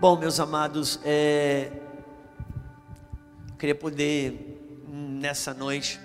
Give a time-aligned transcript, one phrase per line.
[0.00, 1.72] Bom, meus amados, é...
[3.58, 5.98] queria poder nessa noite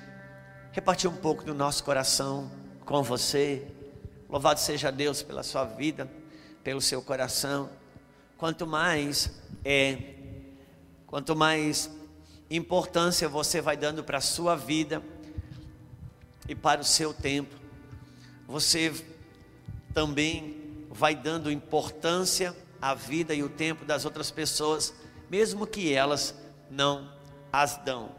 [0.72, 2.52] repartir um pouco do nosso coração
[2.86, 3.68] com você.
[4.28, 6.10] Louvado seja Deus pela sua vida,
[6.64, 7.70] pelo seu coração.
[8.36, 9.30] Quanto mais
[9.64, 10.16] é,
[11.06, 11.88] quanto mais
[12.50, 15.04] importância você vai dando para a sua vida
[16.50, 17.56] e para o seu tempo,
[18.48, 18.92] você
[19.94, 24.94] também vai dando importância a vida e o tempo das outras pessoas,
[25.30, 26.36] mesmo que elas
[26.70, 27.10] não
[27.50, 28.10] as dão.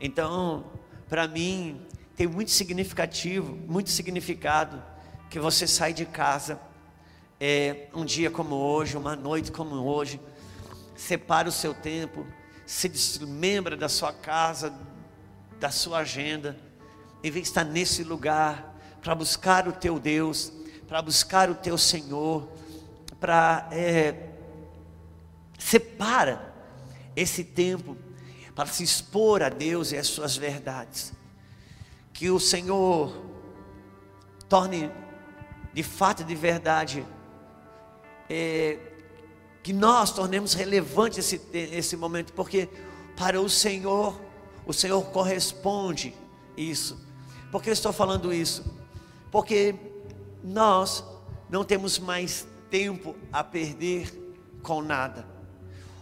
[0.00, 0.70] Então,
[1.08, 1.84] para mim,
[2.14, 4.80] tem muito significativo, muito significado
[5.28, 6.60] que você sai de casa
[7.40, 10.20] é, um dia como hoje, uma noite como hoje,
[10.94, 12.24] separa o seu tempo,
[12.64, 12.88] se
[13.24, 14.72] lembra da sua casa,
[15.58, 16.56] da sua agenda,
[17.20, 20.52] em vez de estar nesse lugar para buscar o teu Deus,
[20.86, 22.48] para buscar o teu Senhor,
[23.20, 24.30] para é,
[25.58, 26.54] separa
[27.16, 27.96] esse tempo
[28.58, 31.12] para se expor a Deus e as suas verdades.
[32.12, 33.14] Que o Senhor
[34.48, 34.90] torne
[35.72, 37.06] de fato de verdade
[38.28, 38.80] é,
[39.62, 42.68] que nós tornemos relevante esse, esse momento, porque
[43.16, 44.20] para o Senhor,
[44.66, 46.12] o Senhor corresponde
[46.56, 47.00] isso.
[47.52, 48.64] Por que eu estou falando isso?
[49.30, 49.76] Porque
[50.42, 51.04] nós
[51.48, 54.10] não temos mais tempo a perder
[54.62, 55.26] com nada.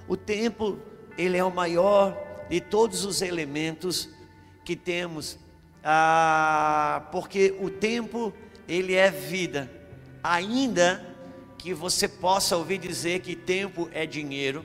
[0.08, 0.78] O tempo,
[1.16, 2.16] ele é o maior
[2.48, 4.08] de todos os elementos
[4.64, 5.38] que temos,
[5.82, 8.32] ah, porque o tempo,
[8.68, 9.70] ele é vida.
[10.22, 11.04] Ainda
[11.58, 14.64] que você possa ouvir dizer que tempo é dinheiro,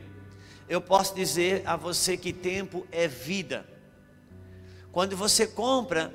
[0.68, 3.66] eu posso dizer a você que tempo é vida.
[4.92, 6.14] Quando você compra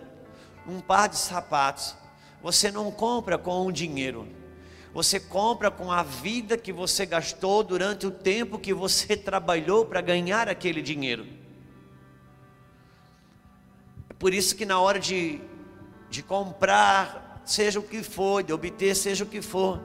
[0.66, 1.94] um par de sapatos,
[2.42, 4.28] você não compra com o dinheiro,
[4.96, 10.00] você compra com a vida que você gastou durante o tempo que você trabalhou para
[10.00, 11.26] ganhar aquele dinheiro.
[14.08, 15.38] É por isso que na hora de,
[16.08, 19.82] de comprar, seja o que for, de obter, seja o que for,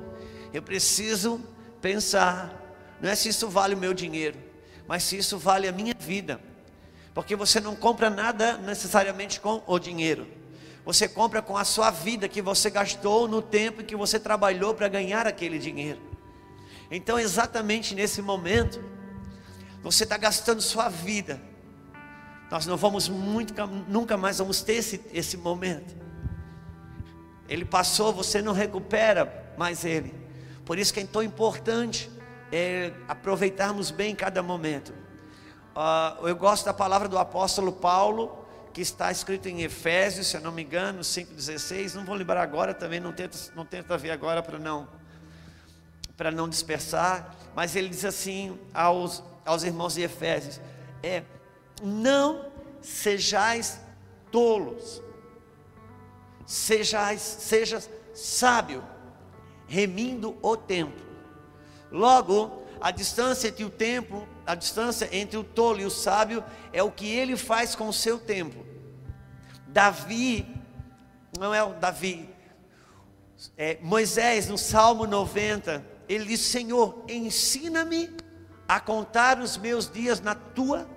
[0.53, 1.41] eu preciso
[1.81, 2.57] pensar,
[3.02, 4.38] não é se isso vale o meu dinheiro,
[4.88, 6.40] mas se isso vale a minha vida.
[7.13, 10.25] Porque você não compra nada necessariamente com o dinheiro.
[10.84, 14.88] Você compra com a sua vida que você gastou no tempo que você trabalhou para
[14.88, 16.02] ganhar aquele dinheiro.
[16.90, 18.84] Então, exatamente nesse momento,
[19.84, 21.42] você está gastando sua vida.
[22.50, 23.53] Nós não vamos muito,
[23.88, 25.96] nunca mais vamos ter esse, esse momento.
[27.48, 30.13] Ele passou, você não recupera mais ele.
[30.66, 32.09] Por isso que é tão importante
[32.52, 34.94] é, aproveitarmos bem cada momento.
[35.75, 38.41] Uh, eu gosto da palavra do apóstolo Paulo
[38.72, 41.96] que está escrito em Efésios, se eu não me engano, 5,16.
[41.96, 44.88] Não vou lembrar agora também, não tenta, não tenta ver agora para não,
[46.16, 47.36] para não dispersar.
[47.56, 50.60] Mas ele diz assim aos, aos irmãos de Efésios:
[51.04, 51.24] é,
[51.84, 53.80] não sejais
[54.31, 55.02] tolos,
[56.46, 57.84] sejais, seja
[58.14, 58.84] sábio,
[59.68, 61.02] remindo o tempo.
[61.92, 66.44] Logo, a distância entre o tempo a distância entre o tolo e o sábio
[66.74, 68.66] é o que ele faz com o seu tempo.
[69.68, 70.46] Davi,
[71.38, 72.29] não é o Davi,
[73.57, 78.09] é, Moisés, no Salmo 90, ele diz: Senhor, ensina-me
[78.68, 80.88] a contar os meus dias na tua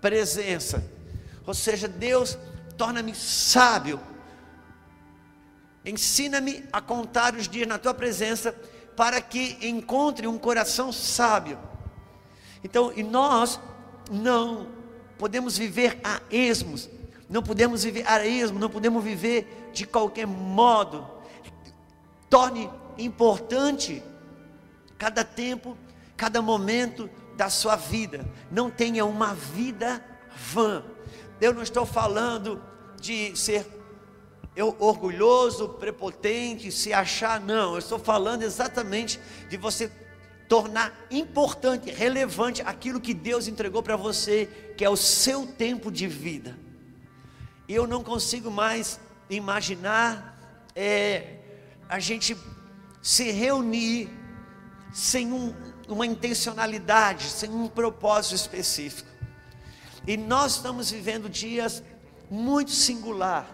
[0.00, 0.84] presença.
[1.46, 2.38] Ou seja, Deus,
[2.76, 4.00] torna-me sábio.
[5.84, 8.52] Ensina-me a contar os dias na tua presença,
[8.94, 11.58] para que encontre um coração sábio.
[12.62, 13.60] Então, e nós
[14.10, 14.68] não
[15.18, 16.88] podemos viver a esmos,
[17.28, 21.06] não podemos viver a esmo, não podemos viver de qualquer modo.
[22.30, 24.02] Torne importante
[24.96, 25.76] cada tempo,
[26.16, 28.26] cada momento da sua vida.
[28.50, 30.04] Não tenha uma vida
[30.52, 30.82] vã.
[31.40, 32.62] Eu não estou falando
[33.00, 33.66] de ser
[34.56, 37.74] eu, orgulhoso, prepotente, se achar, não.
[37.74, 39.88] Eu estou falando exatamente de você
[40.48, 44.46] tornar importante, relevante aquilo que Deus entregou para você,
[44.76, 46.58] que é o seu tempo de vida.
[47.68, 48.98] Eu não consigo mais
[49.28, 51.36] imaginar é,
[51.88, 52.36] a gente
[53.02, 54.08] se reunir
[54.90, 55.54] sem um,
[55.86, 59.08] uma intencionalidade, sem um propósito específico.
[60.06, 61.82] E nós estamos vivendo dias
[62.30, 63.46] muito singular.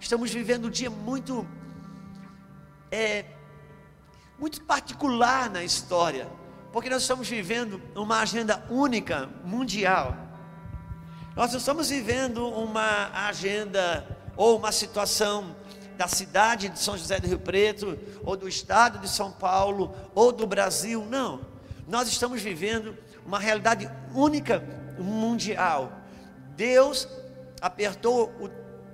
[0.00, 1.44] Estamos vivendo um dia muito
[2.90, 3.24] é,
[4.38, 6.28] muito particular na história,
[6.72, 10.14] porque nós estamos vivendo uma agenda única mundial.
[11.34, 14.06] Nós não estamos vivendo uma agenda
[14.36, 15.56] ou uma situação
[15.96, 20.30] da cidade de São José do Rio Preto, ou do estado de São Paulo, ou
[20.30, 21.40] do Brasil, não.
[21.88, 24.62] Nós estamos vivendo uma realidade única
[24.98, 25.92] mundial.
[26.54, 27.08] Deus
[27.60, 28.48] apertou o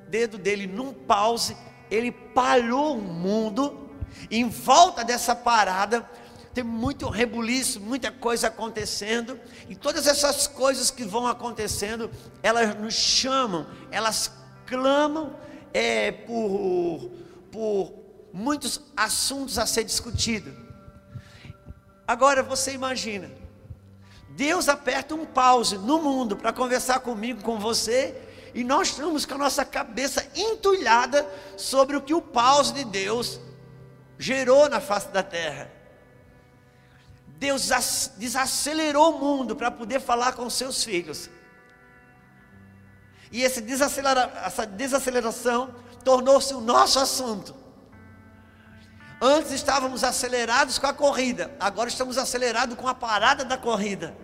[0.09, 1.57] dedo dele num pause,
[1.91, 3.82] ele parou o mundo.
[4.31, 6.09] Em volta dessa parada,
[6.55, 9.39] tem muito rebuliço, muita coisa acontecendo,
[9.69, 12.11] e todas essas coisas que vão acontecendo,
[12.43, 14.31] elas nos chamam, elas
[14.67, 15.35] clamam
[15.73, 17.11] é, por,
[17.51, 17.93] por
[18.33, 20.53] muitos assuntos a ser discutido.
[22.07, 23.31] Agora você imagina,
[24.31, 28.15] Deus aperta um pause no mundo para conversar comigo, com você,
[28.55, 31.27] e nós estamos com a nossa cabeça entulhada
[31.57, 33.41] sobre o que o pause de Deus
[34.23, 35.69] gerou na face da terra.
[37.27, 37.69] Deus
[38.17, 41.29] desacelerou o mundo para poder falar com seus filhos.
[43.33, 43.61] E essa
[44.67, 45.75] desaceleração
[46.05, 47.57] tornou-se o nosso assunto.
[49.21, 54.17] Antes estávamos acelerados com a corrida, agora estamos acelerados com a parada da corrida.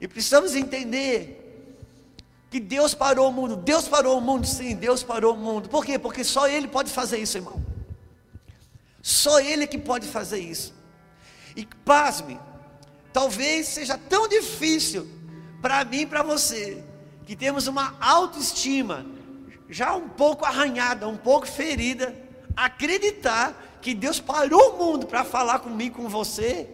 [0.00, 1.76] E precisamos entender
[2.50, 3.56] que Deus parou o mundo.
[3.56, 5.68] Deus parou o mundo, sim, Deus parou o mundo.
[5.68, 5.98] Por quê?
[5.98, 7.73] Porque só Ele pode fazer isso, irmão.
[9.04, 10.72] Só Ele que pode fazer isso.
[11.54, 12.40] E pasme,
[13.12, 15.06] talvez seja tão difícil
[15.60, 16.82] para mim e para você,
[17.26, 19.04] que temos uma autoestima
[19.68, 22.16] já um pouco arranhada, um pouco ferida,
[22.56, 26.66] acreditar que Deus parou o mundo para falar comigo, com você,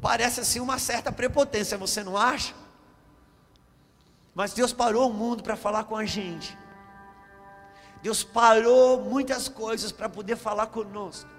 [0.00, 2.54] parece assim uma certa prepotência, você não acha?
[4.34, 6.56] Mas Deus parou o mundo para falar com a gente.
[8.02, 11.35] Deus parou muitas coisas para poder falar conosco.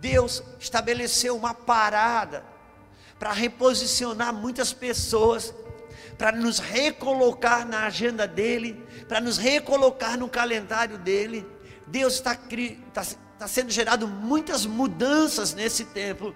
[0.00, 2.44] Deus estabeleceu uma parada
[3.18, 5.52] para reposicionar muitas pessoas,
[6.16, 11.46] para nos recolocar na agenda dele, para nos recolocar no calendário dele.
[11.86, 12.38] Deus está
[12.92, 13.04] tá,
[13.38, 16.34] tá sendo gerado muitas mudanças nesse tempo,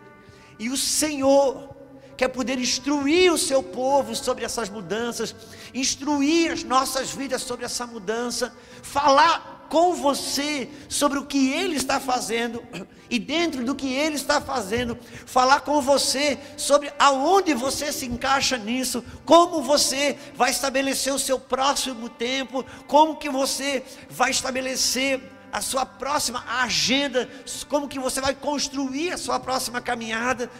[0.59, 1.73] e o Senhor
[2.17, 5.35] quer poder instruir o seu povo sobre essas mudanças,
[5.73, 11.99] instruir as nossas vidas sobre essa mudança, falar com você sobre o que Ele está
[11.99, 12.63] fazendo,
[13.09, 18.59] e dentro do que Ele está fazendo, falar com você sobre aonde você se encaixa
[18.59, 25.23] nisso, como você vai estabelecer o seu próximo tempo, como que você vai estabelecer
[25.53, 27.29] a sua próxima agenda,
[27.69, 30.51] como que você vai construir a sua próxima caminhada.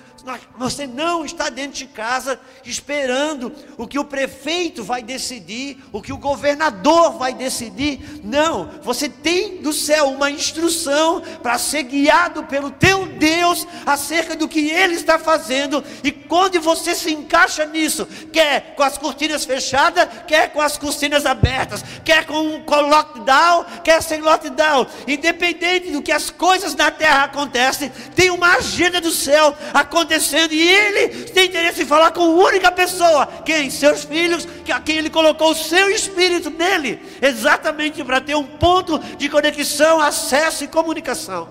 [0.57, 6.13] Você não está dentro de casa esperando o que o prefeito vai decidir, o que
[6.13, 8.21] o governador vai decidir.
[8.23, 14.47] Não, você tem do céu uma instrução para ser guiado pelo teu Deus acerca do
[14.47, 15.83] que ele está fazendo.
[16.05, 21.27] E quando você se encaixa nisso, quer com as cortinas fechadas, quer com as cortinas
[21.27, 27.25] abertas, quer com, com lockdown, quer sem lockdown, independente do que as coisas na terra
[27.25, 32.45] acontecem, tem uma agenda do céu acontecendo e ele tem interesse em falar com a
[32.47, 33.71] única pessoa, quem?
[33.71, 38.99] Seus filhos, a quem ele colocou o seu espírito nele, exatamente para ter um ponto
[38.99, 41.49] de conexão, acesso e comunicação.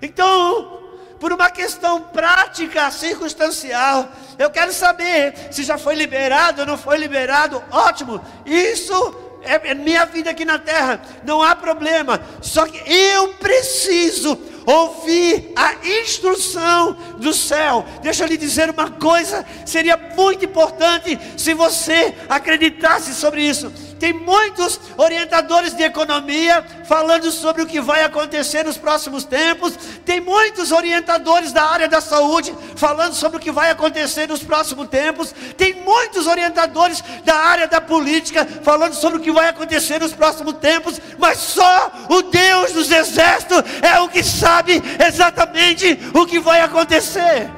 [0.00, 0.82] Então,
[1.22, 4.08] por uma questão prática, circunstancial.
[4.36, 7.62] Eu quero saber se já foi liberado ou não foi liberado.
[7.70, 12.20] Ótimo, isso é, é minha vida aqui na terra, não há problema.
[12.40, 17.84] Só que eu preciso ouvir a instrução do céu.
[18.02, 23.72] Deixa eu lhe dizer uma coisa: seria muito importante se você acreditasse sobre isso.
[24.02, 29.78] Tem muitos orientadores de economia falando sobre o que vai acontecer nos próximos tempos.
[30.04, 34.88] Tem muitos orientadores da área da saúde falando sobre o que vai acontecer nos próximos
[34.88, 35.32] tempos.
[35.56, 40.54] Tem muitos orientadores da área da política falando sobre o que vai acontecer nos próximos
[40.54, 41.00] tempos.
[41.16, 47.48] Mas só o Deus dos exércitos é o que sabe exatamente o que vai acontecer.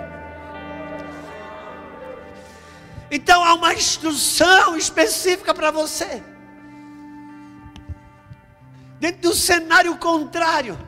[3.10, 6.33] Então há uma instrução específica para você
[9.04, 10.78] dentro de um cenário contrário,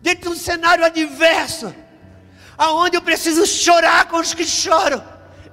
[0.00, 1.74] dentro de um cenário adverso,
[2.56, 5.04] aonde eu preciso chorar com os que choram.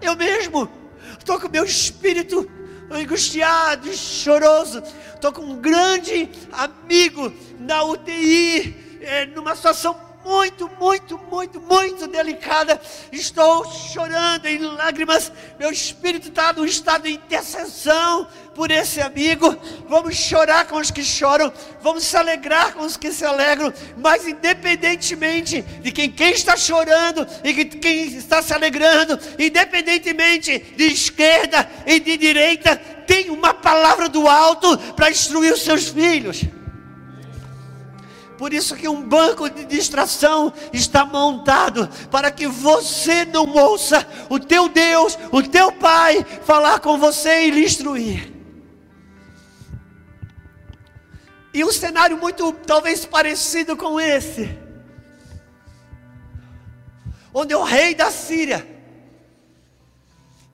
[0.01, 0.71] Eu mesmo
[1.17, 2.49] estou com meu espírito
[2.89, 4.81] angustiado choroso.
[5.13, 12.79] Estou com um grande amigo na UTI, é, numa situação muito, muito, muito, muito delicada.
[13.11, 15.31] Estou chorando em lágrimas.
[15.57, 19.55] Meu espírito está num estado de intercessão por esse amigo.
[19.87, 23.73] Vamos chorar com os que choram, vamos se alegrar com os que se alegram.
[23.97, 31.69] Mas independentemente de quem, quem está chorando e quem está se alegrando, independentemente de esquerda
[31.85, 32.75] e de direita,
[33.07, 36.43] tem uma palavra do alto para instruir os seus filhos.
[38.39, 44.39] Por isso que um banco de distração está montado para que você não ouça o
[44.39, 48.33] teu Deus, o teu Pai falar com você e lhe instruir.
[51.53, 54.57] E um cenário muito talvez parecido com esse,
[57.33, 58.65] onde o rei da Síria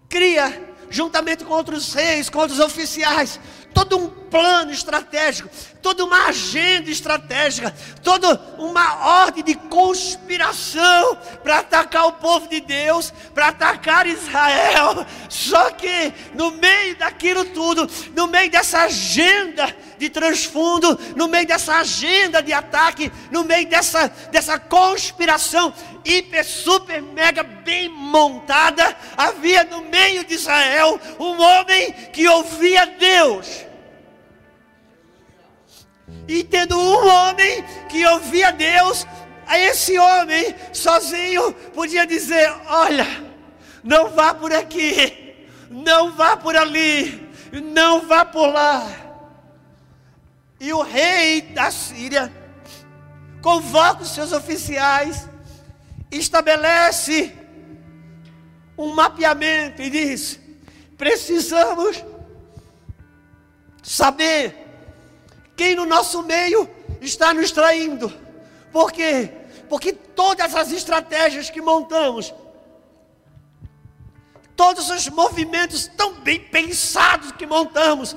[0.09, 3.39] cria, juntamente com outros reis, com outros oficiais,
[3.75, 5.49] todo um plano estratégico,
[5.81, 7.73] toda uma agenda estratégica,
[8.03, 15.05] toda uma ordem de conspiração para atacar o povo de Deus, para atacar Israel.
[15.29, 21.77] Só que no meio daquilo tudo, no meio dessa agenda de transfundo, no meio dessa
[21.77, 25.73] agenda de ataque, no meio dessa, dessa conspiração
[26.03, 33.75] hiper, super, mega bem montada, havia no meio de Israel um homem que ouvia Deus.
[36.27, 39.05] E tendo um homem que ouvia Deus,
[39.53, 43.05] esse homem sozinho podia dizer: Olha,
[43.83, 48.88] não vá por aqui, não vá por ali, não vá por lá.
[50.59, 52.31] E o rei da Síria
[53.41, 55.29] convoca os seus oficiais,
[56.12, 57.31] estabelece
[58.77, 60.39] um mapeamento e diz:
[60.97, 62.03] precisamos
[63.83, 64.64] saber
[65.55, 66.69] quem no nosso meio
[67.01, 68.12] está nos traindo.
[68.71, 69.29] Por quê?
[69.69, 72.33] Porque todas as estratégias que montamos,
[74.55, 78.15] todos os movimentos tão bem pensados que montamos,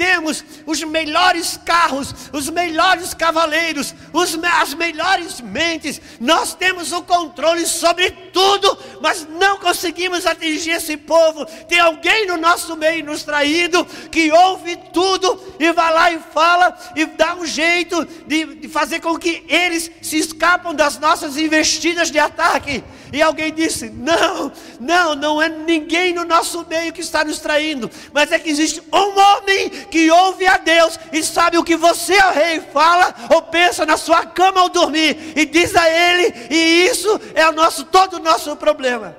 [0.00, 7.66] temos os melhores carros, os melhores cavaleiros, os, as melhores mentes, nós temos o controle
[7.66, 11.44] sobre tudo, mas não conseguimos atingir esse povo.
[11.68, 16.74] Tem alguém no nosso meio nos traído que ouve tudo e vai lá e fala
[16.96, 22.10] e dá um jeito de, de fazer com que eles se escapam das nossas investidas
[22.10, 22.82] de ataque.
[23.12, 27.90] E alguém disse: Não, não, não é ninguém no nosso meio que está nos traindo,
[28.12, 32.16] mas é que existe um homem que ouve a Deus e sabe o que você,
[32.16, 36.86] o rei, fala ou pensa na sua cama ao dormir, e diz a ele, e
[36.86, 39.16] isso é o nosso, todo o nosso problema.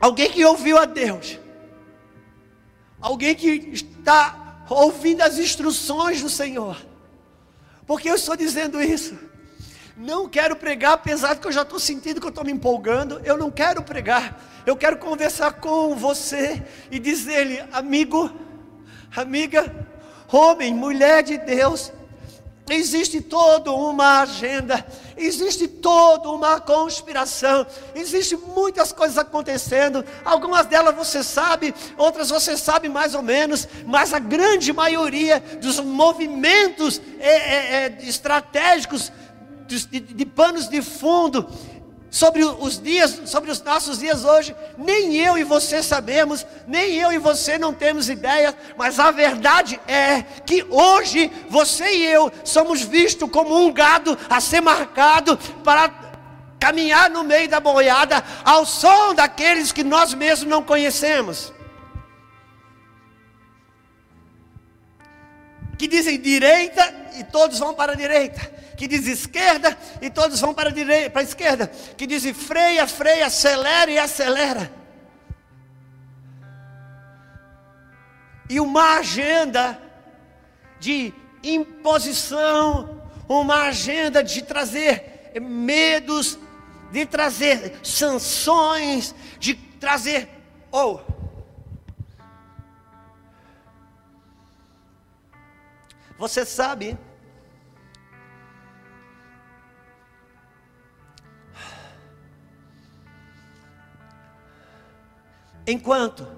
[0.00, 1.38] Alguém que ouviu a Deus,
[3.00, 6.76] alguém que está ouvindo as instruções do Senhor.
[7.86, 9.33] Porque eu estou dizendo isso?
[9.96, 13.20] Não quero pregar, apesar de que eu já estou sentindo que eu estou me empolgando.
[13.24, 14.42] Eu não quero pregar.
[14.66, 16.60] Eu quero conversar com você
[16.90, 18.28] e dizer-lhe, amigo,
[19.14, 19.72] amiga,
[20.32, 21.92] homem, mulher de Deus,
[22.70, 24.86] Existe toda uma agenda,
[25.18, 30.02] existe toda uma conspiração, existe muitas coisas acontecendo.
[30.24, 35.78] Algumas delas você sabe, outras você sabe mais ou menos, mas a grande maioria dos
[35.78, 39.12] movimentos é, é, é, estratégicos
[39.66, 41.48] de, de panos de fundo
[42.14, 47.12] sobre os dias, sobre os nossos dias hoje, nem eu e você sabemos, nem eu
[47.12, 52.82] e você não temos ideia, mas a verdade é que hoje você e eu somos
[52.82, 55.92] vistos como um gado a ser marcado para
[56.60, 61.52] caminhar no meio da boiada ao som daqueles que nós mesmos não conhecemos.
[65.76, 70.52] Que dizem direita e todos vão para a direita que diz esquerda e todos vão
[70.52, 71.66] para a, direita, para a esquerda,
[71.96, 74.72] que diz freia, freia, acelera e acelera.
[78.48, 79.80] E uma agenda
[80.78, 81.12] de
[81.42, 86.38] imposição, uma agenda de trazer medos,
[86.92, 90.28] de trazer sanções, de trazer
[90.70, 91.14] ou oh,
[96.18, 96.96] Você sabe
[105.66, 106.28] Enquanto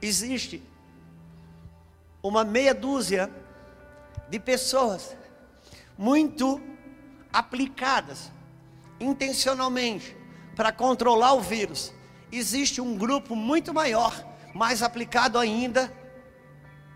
[0.00, 0.62] existe
[2.22, 3.30] uma meia dúzia
[4.28, 5.16] de pessoas
[5.96, 6.60] muito
[7.32, 8.30] aplicadas
[8.98, 10.16] intencionalmente
[10.54, 11.92] para controlar o vírus,
[12.30, 14.14] existe um grupo muito maior,
[14.54, 15.90] mais aplicado ainda,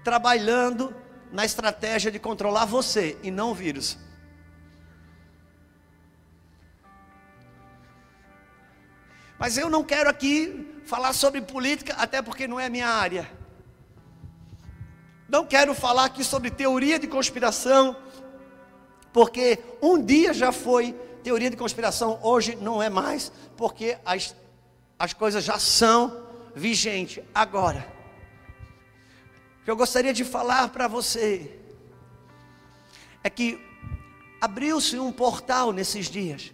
[0.03, 0.95] trabalhando
[1.33, 3.99] na estratégia de controlar você e não o vírus.
[9.39, 13.31] Mas eu não quero aqui falar sobre política, até porque não é minha área.
[15.29, 17.97] Não quero falar aqui sobre teoria de conspiração,
[19.13, 24.37] porque um dia já foi teoria de conspiração, hoje não é mais, porque as,
[24.99, 27.93] as coisas já são vigentes agora.
[29.67, 31.59] Eu gostaria de falar para você
[33.23, 33.59] é que
[34.39, 36.53] abriu-se um portal nesses dias.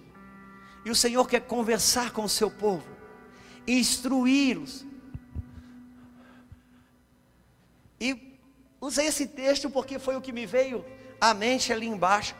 [0.85, 2.85] E o Senhor quer conversar com o seu povo,
[3.67, 4.87] instruí-los.
[8.01, 8.39] E
[8.81, 10.85] usei esse texto porque foi o que me veio
[11.21, 12.35] à mente ali embaixo.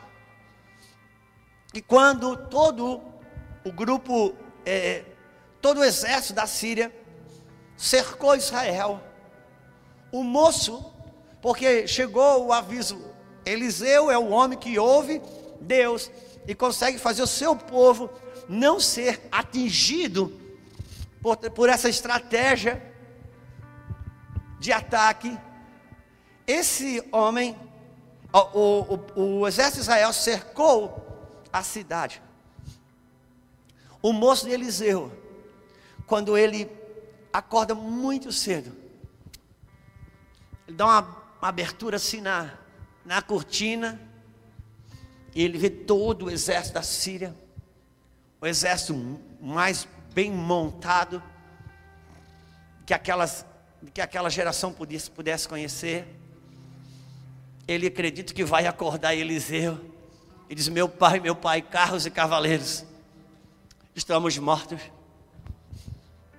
[1.73, 3.01] E quando todo
[3.63, 5.05] o grupo, é,
[5.61, 6.93] todo o exército da Síria
[7.77, 9.01] cercou Israel,
[10.11, 10.93] o moço,
[11.41, 12.99] porque chegou o aviso,
[13.45, 15.21] Eliseu é o homem que ouve
[15.59, 16.11] Deus
[16.47, 18.09] e consegue fazer o seu povo
[18.51, 20.37] não ser atingido
[21.21, 22.83] por, por essa estratégia
[24.59, 25.37] de ataque.
[26.45, 27.57] Esse homem,
[28.33, 32.21] o, o, o exército de Israel cercou a cidade.
[34.01, 35.09] O moço de Eliseu,
[36.05, 36.69] quando ele
[37.31, 38.75] acorda muito cedo,
[40.67, 41.01] ele dá uma,
[41.41, 42.53] uma abertura assim na,
[43.05, 44.01] na cortina,
[45.33, 47.33] e ele vê todo o exército da Síria,
[48.41, 51.21] o exército mais bem montado
[52.87, 53.45] que, aquelas,
[53.93, 56.07] que aquela geração pudesse, pudesse conhecer.
[57.67, 59.79] Ele acredita que vai acordar Eliseu
[60.49, 62.83] e diz: Meu pai, meu pai, carros e cavaleiros,
[63.95, 64.81] estamos mortos.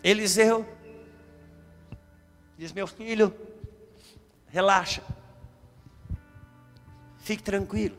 [0.02, 0.68] Eliseu
[2.59, 3.32] diz: Meu filho,
[4.49, 5.02] relaxa,
[7.21, 7.97] fique tranquilo.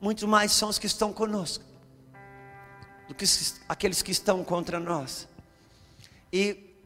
[0.00, 1.69] Muitos mais são os que estão conosco
[3.10, 3.24] do que
[3.68, 5.28] aqueles que estão contra nós.
[6.32, 6.76] E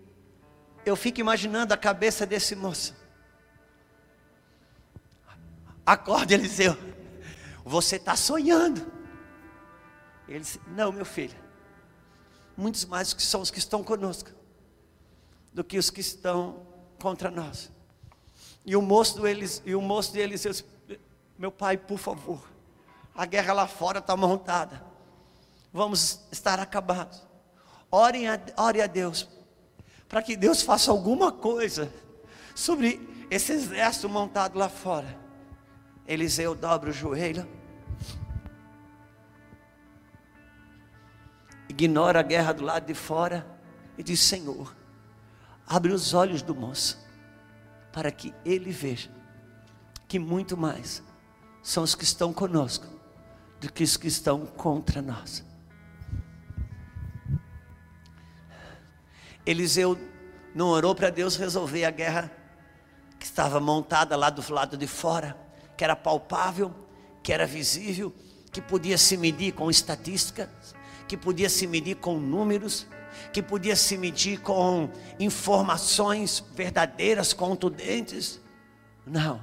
[0.83, 2.95] eu fico imaginando a cabeça desse moço.
[5.85, 6.79] Acorda, Eliseu.
[7.63, 8.91] Você está sonhando.
[10.27, 11.37] Ele disse: Não, meu filho.
[12.57, 14.31] Muitos mais que são os que estão conosco
[15.53, 16.67] do que os que estão
[17.03, 17.71] contra nós.
[18.65, 20.65] E o moço, do Elis, e o moço de Eliseu disse:
[21.39, 22.49] Meu pai, por favor,
[23.15, 24.94] a guerra lá fora está montada
[25.75, 27.27] vamos estar acabados.
[27.91, 29.29] A, ore a Deus,
[30.09, 31.93] para que Deus faça alguma coisa
[32.55, 35.19] sobre esse exército montado lá fora.
[36.07, 37.49] Eliseu dobra o joelho,
[41.69, 43.45] ignora a guerra do lado de fora
[43.99, 44.75] e diz: Senhor,
[45.67, 46.99] abre os olhos do moço,
[47.93, 49.11] para que ele veja
[50.07, 51.03] que muito mais
[51.63, 52.87] são os que estão conosco
[53.61, 55.54] do que os que estão contra nós.
[59.47, 59.99] Eliseu
[60.55, 62.31] não orou para Deus resolver a guerra
[63.19, 65.37] que estava montada lá do lado de fora,
[65.77, 66.75] que era palpável,
[67.23, 68.15] que era visível,
[68.53, 70.49] que podia se medir com estatísticas,
[71.09, 72.87] que podia se medir com números,
[73.33, 78.41] que podia se medir com informações verdadeiras, contundentes.
[79.07, 79.43] Não.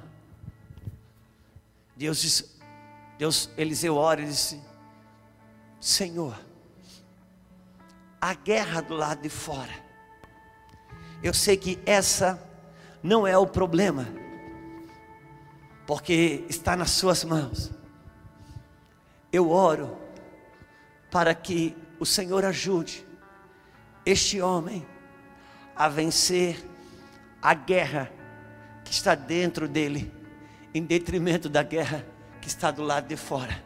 [1.96, 2.58] Deus disse,
[3.18, 4.60] Deus, Eliseu ora e disse:
[5.80, 6.38] Senhor,
[8.20, 9.81] a guerra do lado de fora
[11.22, 12.42] eu sei que essa
[13.02, 14.08] não é o problema,
[15.86, 17.70] porque está nas Suas mãos.
[19.32, 19.96] Eu oro
[21.10, 23.06] para que o Senhor ajude
[24.04, 24.86] este homem
[25.76, 26.64] a vencer
[27.40, 28.10] a guerra
[28.84, 30.12] que está dentro dele,
[30.74, 32.04] em detrimento da guerra
[32.40, 33.62] que está do lado de fora.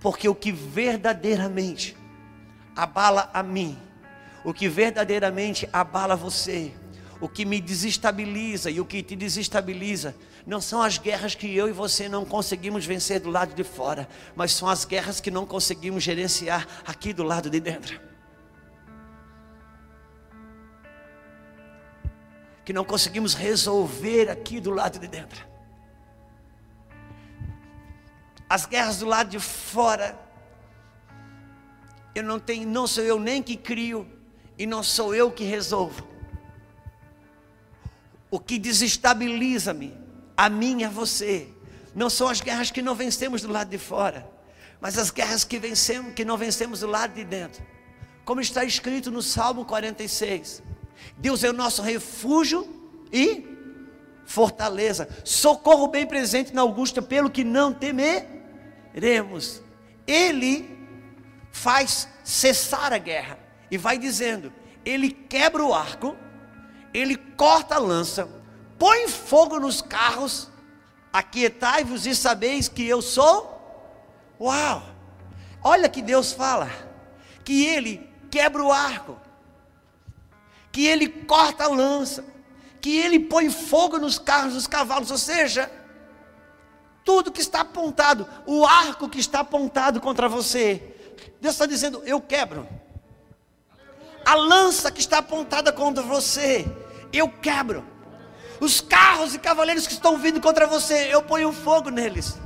[0.00, 1.96] Porque o que verdadeiramente
[2.74, 3.78] abala a mim,
[4.44, 6.72] o que verdadeiramente abala você,
[7.20, 10.14] o que me desestabiliza e o que te desestabiliza,
[10.46, 14.08] não são as guerras que eu e você não conseguimos vencer do lado de fora,
[14.34, 18.00] mas são as guerras que não conseguimos gerenciar aqui do lado de dentro.
[22.64, 25.46] Que não conseguimos resolver aqui do lado de dentro.
[28.48, 30.18] As guerras do lado de fora,
[32.14, 34.19] eu não tenho, não sou eu nem que crio,
[34.60, 36.06] e não sou eu que resolvo.
[38.30, 39.96] O que desestabiliza-me,
[40.36, 41.48] a mim e a você,
[41.94, 44.30] não são as guerras que não vencemos do lado de fora,
[44.78, 47.64] mas as guerras que vencemos, que não vencemos do lado de dentro.
[48.22, 50.62] Como está escrito no Salmo 46.
[51.16, 52.68] Deus é o nosso refúgio
[53.10, 53.48] e
[54.26, 59.62] fortaleza, socorro bem presente na Augusta, pelo que não temeremos.
[60.06, 60.68] Ele
[61.50, 64.52] faz cessar a guerra e vai dizendo:
[64.84, 66.16] ele quebra o arco,
[66.92, 68.28] ele corta a lança,
[68.78, 70.50] põe fogo nos carros,
[71.12, 73.58] aquietai-vos e sabeis que eu sou.
[74.40, 74.82] Uau!
[75.62, 76.70] Olha que Deus fala:
[77.44, 79.18] que ele quebra o arco,
[80.72, 82.24] que ele corta a lança,
[82.80, 85.70] que ele põe fogo nos carros dos cavalos, ou seja,
[87.04, 90.94] tudo que está apontado, o arco que está apontado contra você,
[91.40, 92.66] Deus está dizendo: eu quebro.
[94.24, 96.66] A lança que está apontada contra você,
[97.12, 97.84] eu quebro.
[98.60, 102.38] Os carros e cavaleiros que estão vindo contra você, eu ponho fogo neles.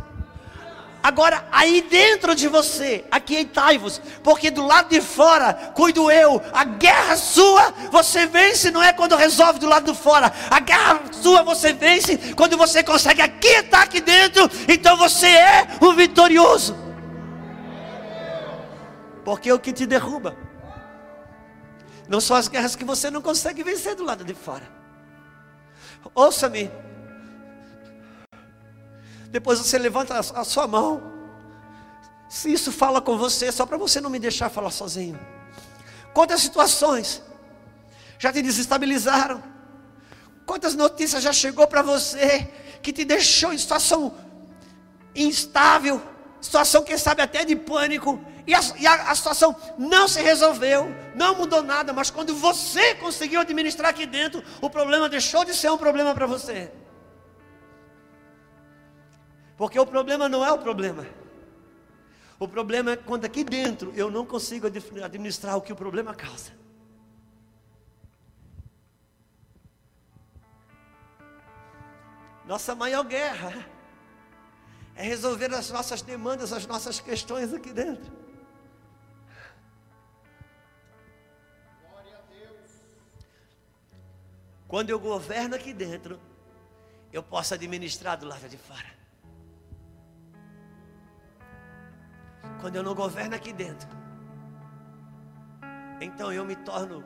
[1.04, 6.40] Agora, aí dentro de você, aquietai-vos, porque do lado de fora, cuido eu.
[6.50, 10.32] A guerra sua, você vence, não é quando resolve do lado de fora.
[10.50, 14.50] A guerra sua, você vence quando você consegue aquietar aqui dentro.
[14.66, 16.74] Então você é o vitorioso.
[19.26, 20.43] Porque é o que te derruba.
[22.08, 24.68] Não são as guerras que você não consegue vencer do lado de fora.
[26.14, 26.70] Ouça-me,
[29.30, 31.02] depois você levanta a sua mão.
[32.28, 35.18] Se isso fala com você, só para você não me deixar falar sozinho.
[36.12, 37.22] Quantas situações
[38.18, 39.42] já te desestabilizaram?
[40.46, 42.48] Quantas notícias já chegou para você
[42.82, 44.14] que te deixou em situação
[45.16, 46.02] instável,
[46.40, 50.86] situação quem sabe até de pânico, e a, e a, a situação não se resolveu,
[51.14, 55.70] não mudou nada, mas quando você conseguiu administrar aqui dentro, o problema deixou de ser
[55.70, 56.70] um problema para você.
[59.56, 61.06] Porque o problema não é o problema.
[62.38, 66.52] O problema é quando aqui dentro eu não consigo administrar o que o problema causa.
[72.44, 73.64] Nossa maior guerra
[74.94, 78.23] é resolver as nossas demandas, as nossas questões aqui dentro.
[84.66, 86.18] Quando eu governo aqui dentro,
[87.12, 88.92] eu posso administrar do lado de fora.
[92.60, 93.88] Quando eu não governo aqui dentro,
[96.00, 97.04] então eu me torno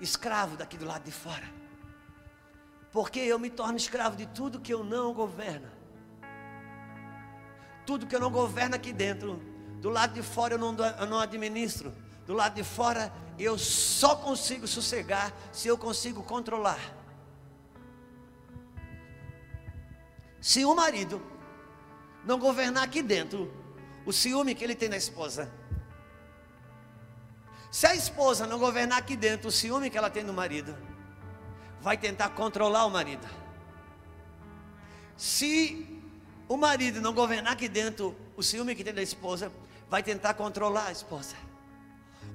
[0.00, 1.48] escravo daqui do lado de fora.
[2.90, 5.68] Porque eu me torno escravo de tudo que eu não governo.
[7.86, 9.36] Tudo que eu não governo aqui dentro,
[9.80, 11.92] do lado de fora eu não, eu não administro.
[12.26, 16.80] Do lado de fora eu só consigo sossegar se eu consigo controlar.
[20.40, 21.22] Se o marido
[22.24, 23.52] não governar aqui dentro,
[24.06, 25.50] o ciúme que ele tem da esposa.
[27.70, 30.76] Se a esposa não governar aqui dentro o ciúme que ela tem do marido,
[31.80, 33.26] vai tentar controlar o marido.
[35.16, 36.02] Se
[36.48, 39.52] o marido não governar aqui dentro o ciúme que tem da esposa,
[39.88, 41.36] vai tentar controlar a esposa.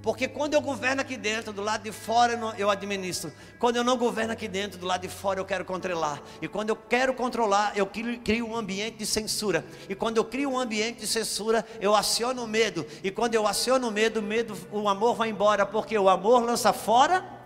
[0.01, 3.33] Porque quando eu governo aqui dentro, do lado de fora eu administro.
[3.57, 6.21] Quando eu não governo aqui dentro, do lado de fora eu quero controlar.
[6.41, 9.65] E quando eu quero controlar, eu crio um ambiente de censura.
[9.89, 12.85] E quando eu crio um ambiente de censura, eu aciono o medo.
[13.03, 16.71] E quando eu aciono o medo, medo, o amor vai embora, porque o amor lança
[16.71, 17.37] fora.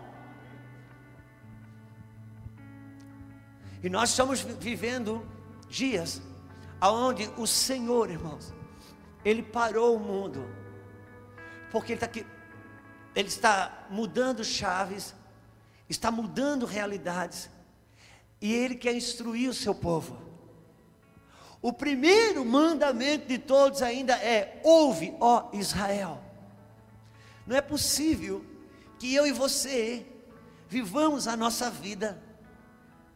[3.82, 5.26] E nós estamos vivendo
[5.68, 6.22] dias
[6.80, 8.54] aonde o Senhor, irmãos,
[9.26, 10.48] ele parou o mundo.
[11.72, 12.24] Porque ele está aqui
[13.16, 15.14] ele está mudando chaves,
[15.90, 17.50] está mudando realidades,
[18.42, 20.22] e ele quer instruir o seu povo.
[21.62, 26.22] O primeiro mandamento de todos ainda é: ouve, ó Israel.
[27.48, 28.44] Não é possível
[29.00, 30.06] que eu e você
[30.68, 32.22] vivamos a nossa vida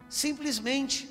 [0.09, 1.09] simplesmente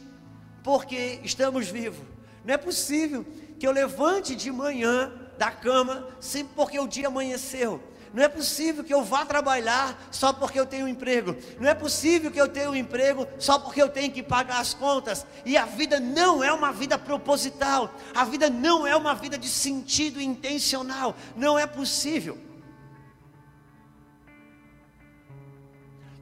[0.63, 2.07] porque estamos vivos.
[2.45, 3.27] Não é possível
[3.59, 7.83] que eu levante de manhã da cama sempre porque o dia amanheceu.
[8.17, 11.37] Não é possível que eu vá trabalhar só porque eu tenho um emprego.
[11.61, 14.73] Não é possível que eu tenha um emprego só porque eu tenho que pagar as
[14.73, 15.27] contas.
[15.45, 17.95] E a vida não é uma vida proposital.
[18.15, 21.15] A vida não é uma vida de sentido intencional.
[21.37, 22.39] Não é possível.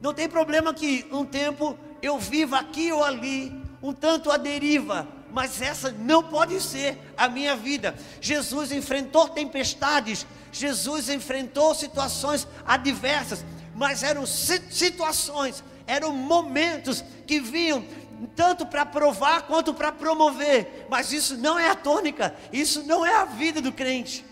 [0.01, 5.07] Não tem problema que um tempo eu viva aqui ou ali, um tanto à deriva,
[5.35, 7.93] mas essa não pode ser a minha vida.
[8.21, 13.43] Jesus enfrentou tempestades, Jesus enfrentou situações adversas,
[13.75, 17.85] mas eram situações, eram momentos que vinham
[18.37, 23.13] tanto para provar quanto para promover, mas isso não é a tônica, isso não é
[23.15, 24.25] a vida do crente.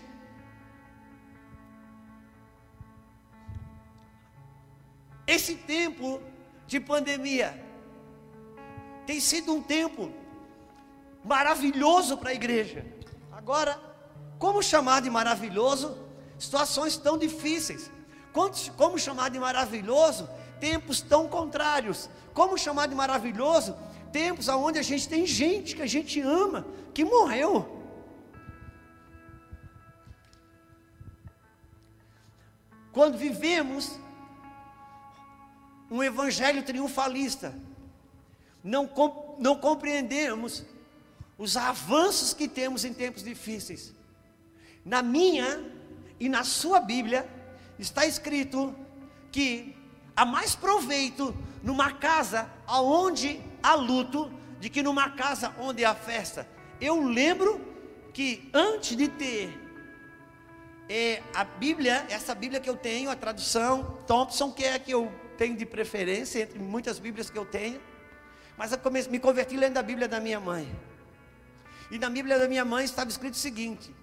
[5.26, 6.22] Esse tempo
[6.66, 7.62] de pandemia
[9.04, 10.10] tem sido um tempo
[11.22, 12.86] maravilhoso para a igreja.
[13.30, 13.78] Agora,
[14.38, 16.03] como chamar de maravilhoso
[16.38, 17.90] situações tão difíceis.
[18.76, 20.28] Como chamar de maravilhoso
[20.60, 22.08] tempos tão contrários?
[22.32, 23.76] Como chamar de maravilhoso
[24.12, 27.82] tempos onde a gente tem gente que a gente ama, que morreu?
[32.92, 33.98] Quando vivemos
[35.90, 37.52] um evangelho triunfalista,
[38.62, 38.88] não,
[39.38, 40.64] não compreendemos
[41.36, 43.92] os avanços que temos em tempos difíceis.
[44.84, 45.73] Na minha
[46.18, 47.28] e na sua Bíblia
[47.78, 48.74] está escrito
[49.32, 49.76] que
[50.16, 56.46] há mais proveito numa casa onde há luto de que numa casa onde há festa.
[56.80, 57.60] Eu lembro
[58.12, 59.60] que antes de ter
[60.88, 64.92] é, a Bíblia, essa Bíblia que eu tenho, a tradução Thompson, que é a que
[64.92, 67.80] eu tenho de preferência entre muitas Bíblias que eu tenho,
[68.56, 70.72] mas eu comecei, me converti lendo a Bíblia da minha mãe.
[71.90, 73.94] E na Bíblia da minha mãe estava escrito o seguinte: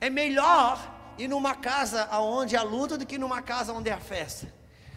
[0.00, 4.52] é melhor ir numa casa onde há luta do que numa casa onde há festa.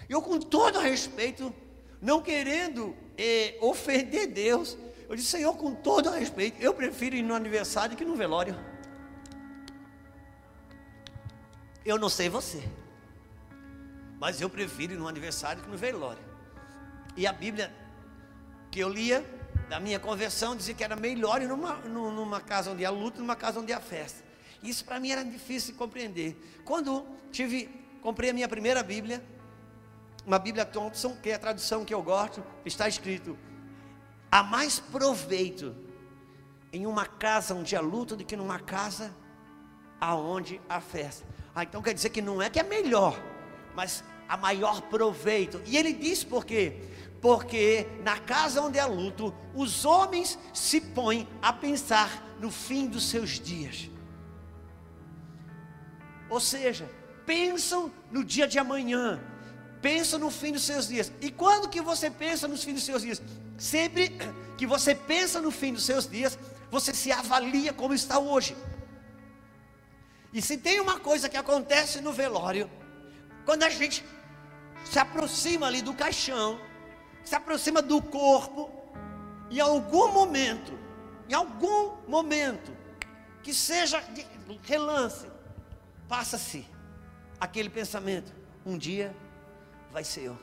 [0.08, 1.54] Eu, com todo respeito,
[2.02, 4.78] não querendo eh, ofender Deus,
[5.08, 8.56] eu disse, Senhor, com todo respeito, eu prefiro ir no aniversário que no velório.
[11.86, 12.64] Eu não sei você,
[14.20, 16.22] mas eu prefiro ir no aniversário que no velório.
[17.18, 17.74] E a Bíblia
[18.72, 19.26] que eu lia
[19.68, 23.36] da minha conversão dizia que era melhor ir numa, numa casa onde há luto, numa
[23.36, 24.29] casa onde há festa.
[24.62, 26.36] Isso para mim era difícil de compreender.
[26.66, 27.70] Quando tive,
[28.02, 29.24] comprei a minha primeira Bíblia,
[30.26, 33.38] uma Bíblia Thompson, que é a tradução que eu gosto, está escrito:
[34.32, 35.76] há mais proveito
[36.72, 39.16] em uma casa onde há luto do que numa casa
[40.00, 41.26] aonde há festa.
[41.56, 43.20] Ah, então quer dizer que não é que é melhor,
[43.76, 45.62] mas há maior proveito.
[45.66, 46.82] E ele diz por quê?
[47.22, 53.10] Porque na casa onde há luto, os homens se põem a pensar no fim dos
[53.10, 53.90] seus dias.
[56.30, 56.90] Ou seja,
[57.26, 59.20] pensam no dia de amanhã,
[59.82, 61.12] pensam no fim dos seus dias.
[61.22, 63.22] E quando que você pensa nos fins dos seus dias?
[63.58, 64.12] Sempre
[64.58, 66.38] que você pensa no fim dos seus dias,
[66.70, 68.56] você se avalia como está hoje.
[70.32, 72.70] E se tem uma coisa que acontece no velório,
[73.46, 74.06] quando a gente
[74.86, 76.60] se aproxima ali do caixão,
[77.24, 78.70] se aproxima do corpo,
[79.50, 80.78] em algum momento,
[81.28, 82.76] em algum momento,
[83.42, 84.26] que seja de
[84.64, 85.26] relance,
[86.10, 86.66] passa-se
[87.40, 88.34] aquele pensamento:
[88.66, 89.16] um dia
[89.92, 90.40] vai ser eu,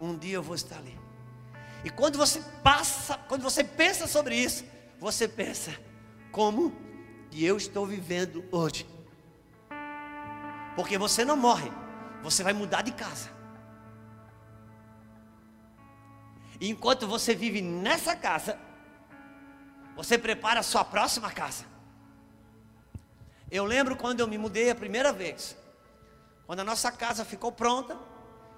[0.00, 0.98] um dia eu vou estar ali.
[1.84, 4.64] E quando você passa, quando você pensa sobre isso,
[4.98, 5.76] você pensa:
[6.32, 6.74] como
[7.30, 8.86] que eu estou vivendo hoje?
[10.74, 11.70] Porque você não morre,
[12.22, 13.36] você vai mudar de casa.
[16.60, 18.58] E enquanto você vive nessa casa,
[19.94, 21.64] você prepara a sua próxima casa.
[23.50, 25.56] Eu lembro quando eu me mudei a primeira vez.
[26.46, 27.96] Quando a nossa casa ficou pronta,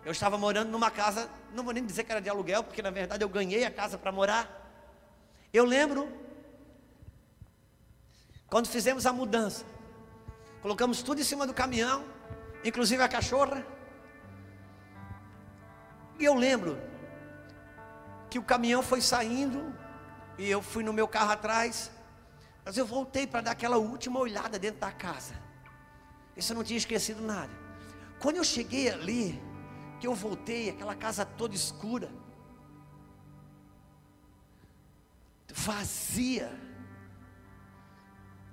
[0.05, 2.90] eu estava morando numa casa, não vou nem dizer que era de aluguel, porque na
[2.90, 4.48] verdade eu ganhei a casa para morar.
[5.53, 6.09] Eu lembro
[8.48, 9.64] quando fizemos a mudança.
[10.62, 12.05] Colocamos tudo em cima do caminhão,
[12.64, 13.64] inclusive a cachorra.
[16.18, 16.79] E eu lembro
[18.29, 19.74] que o caminhão foi saindo
[20.37, 21.90] e eu fui no meu carro atrás.
[22.70, 25.35] Mas eu voltei para dar aquela última olhada dentro da casa.
[26.37, 27.50] Isso eu não tinha esquecido nada.
[28.20, 29.42] Quando eu cheguei ali,
[29.98, 32.09] que eu voltei, aquela casa toda escura,
[35.52, 36.56] vazia,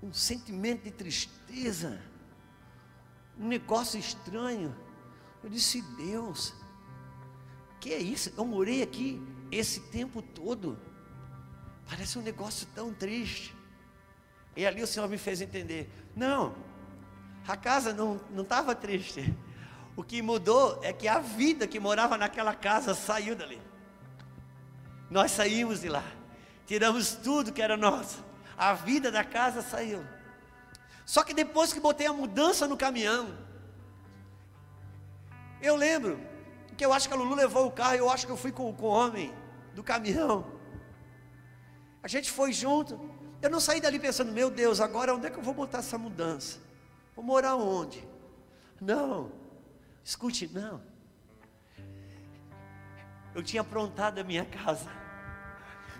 [0.02, 2.02] um sentimento de tristeza,
[3.40, 4.76] um negócio estranho.
[5.44, 6.56] Eu disse: Deus,
[7.80, 8.34] que é isso?
[8.36, 10.76] Eu morei aqui esse tempo todo,
[11.88, 13.56] parece um negócio tão triste.
[14.58, 16.56] E ali o Senhor me fez entender: não,
[17.48, 19.38] a casa não estava triste.
[19.96, 23.62] O que mudou é que a vida que morava naquela casa saiu dali.
[25.12, 26.04] Nós saímos de lá,
[26.66, 28.26] tiramos tudo que era nosso.
[28.58, 30.04] A vida da casa saiu.
[31.06, 33.38] Só que depois que botei a mudança no caminhão,
[35.62, 36.20] eu lembro
[36.76, 38.74] que eu acho que a Lulu levou o carro, eu acho que eu fui com,
[38.74, 39.34] com o homem
[39.76, 40.46] do caminhão.
[42.02, 43.00] A gente foi junto.
[43.42, 45.98] Eu não saí dali pensando, meu Deus, agora onde é que eu vou botar essa
[45.98, 46.60] mudança?
[47.16, 48.08] Vou morar onde?
[48.82, 49.32] Não,
[50.04, 50.82] escute, não.
[53.36, 54.90] Eu tinha aprontado a minha casa,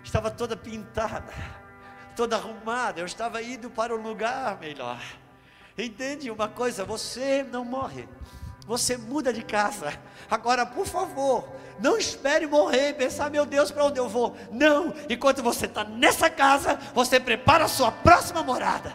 [0.02, 1.32] estava toda pintada,
[2.16, 5.00] toda arrumada, eu estava indo para um lugar melhor.
[5.76, 6.84] Entende uma coisa?
[6.84, 8.08] Você não morre,
[8.68, 9.98] você muda de casa.
[10.30, 11.48] Agora, por favor,
[11.80, 14.36] não espere morrer e pensar, meu Deus, para onde eu vou?
[14.52, 18.94] Não, enquanto você está nessa casa, você prepara a sua próxima morada.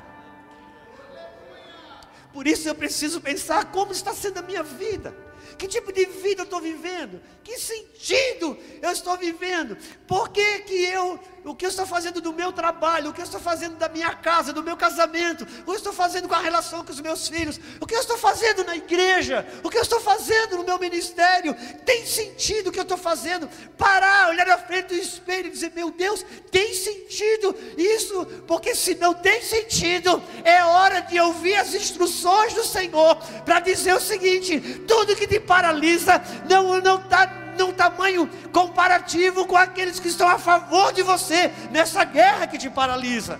[2.31, 5.22] Por isso eu preciso pensar como está sendo a minha vida.
[5.57, 7.21] Que tipo de vida eu estou vivendo?
[7.43, 9.77] Que sentido eu estou vivendo?
[10.07, 13.25] Por que, que eu, o que eu estou fazendo do meu trabalho, o que eu
[13.25, 16.39] estou fazendo da minha casa, do meu casamento, o que eu estou fazendo com a
[16.39, 19.81] relação com os meus filhos, o que eu estou fazendo na igreja, o que eu
[19.81, 21.55] estou fazendo no meu ministério?
[21.85, 23.49] Tem sentido o que eu estou fazendo?
[23.77, 28.25] Parar, olhar na frente do espelho e dizer: Meu Deus, tem sentido isso?
[28.47, 33.93] Porque se não tem sentido, é hora de ouvir as instruções do Senhor para dizer
[33.93, 40.27] o seguinte: tudo que te paralisa não está num tamanho comparativo com aqueles que estão
[40.27, 43.39] a favor de você nessa guerra que te paralisa.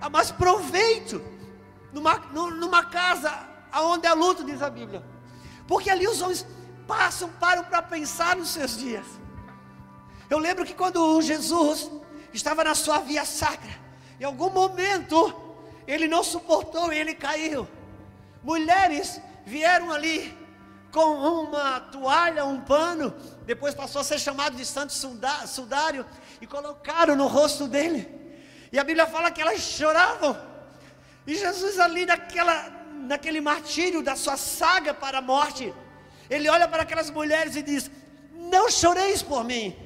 [0.00, 1.22] Há mais proveito
[1.92, 3.32] numa, numa casa
[3.74, 5.02] onde há luto, diz a Bíblia,
[5.66, 6.46] porque ali os homens
[6.86, 9.06] passam, param para pensar nos seus dias.
[10.28, 11.90] Eu lembro que quando Jesus
[12.32, 13.70] estava na sua via sacra,
[14.20, 15.43] em algum momento
[15.86, 17.68] ele não suportou e ele caiu.
[18.42, 20.36] Mulheres vieram ali
[20.90, 23.12] com uma toalha, um pano,
[23.44, 26.06] depois passou a ser chamado de santo sudário,
[26.40, 28.08] e colocaram no rosto dele.
[28.70, 30.36] E a Bíblia fala que elas choravam.
[31.26, 35.74] E Jesus ali naquela, naquele martírio da sua saga para a morte,
[36.30, 37.90] ele olha para aquelas mulheres e diz:
[38.32, 39.76] Não choreis por mim,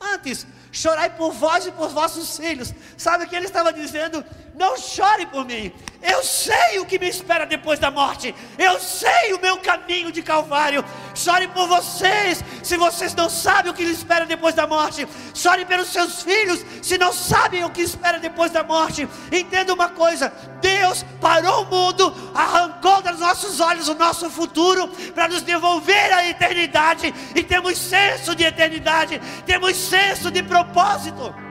[0.00, 2.72] antes chorai por vós e por vossos filhos.
[2.96, 4.24] Sabe o que ele estava dizendo?
[4.56, 5.70] Não chore por mim.
[6.00, 8.34] Eu sei o que me espera depois da morte.
[8.56, 10.82] Eu sei o meu caminho de Calvário.
[11.14, 15.06] Chore por vocês, se vocês não sabem o que lhes espera depois da morte.
[15.34, 19.06] Chore pelos seus filhos, se não sabem o que espera depois da morte.
[19.30, 25.28] Entenda uma coisa: Deus parou o mundo, arrancou dos nossos olhos o nosso futuro para
[25.28, 27.12] nos devolver a eternidade.
[27.34, 31.45] E temos senso de eternidade, temos senso de propósito.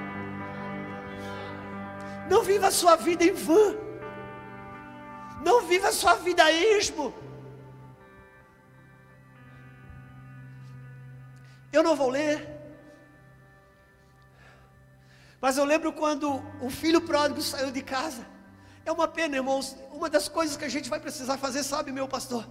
[2.29, 3.75] Não viva a sua vida em vão.
[5.43, 7.13] Não viva a sua vida a esmo.
[11.71, 12.49] Eu não vou ler.
[15.39, 18.25] Mas eu lembro quando o filho pródigo saiu de casa.
[18.85, 19.75] É uma pena, irmãos.
[19.91, 22.47] Uma das coisas que a gente vai precisar fazer, sabe, meu pastor?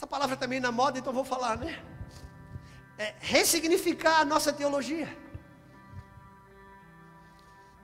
[0.00, 1.78] Essa palavra também na moda, então vou falar, né?
[2.96, 5.14] É ressignificar a nossa teologia.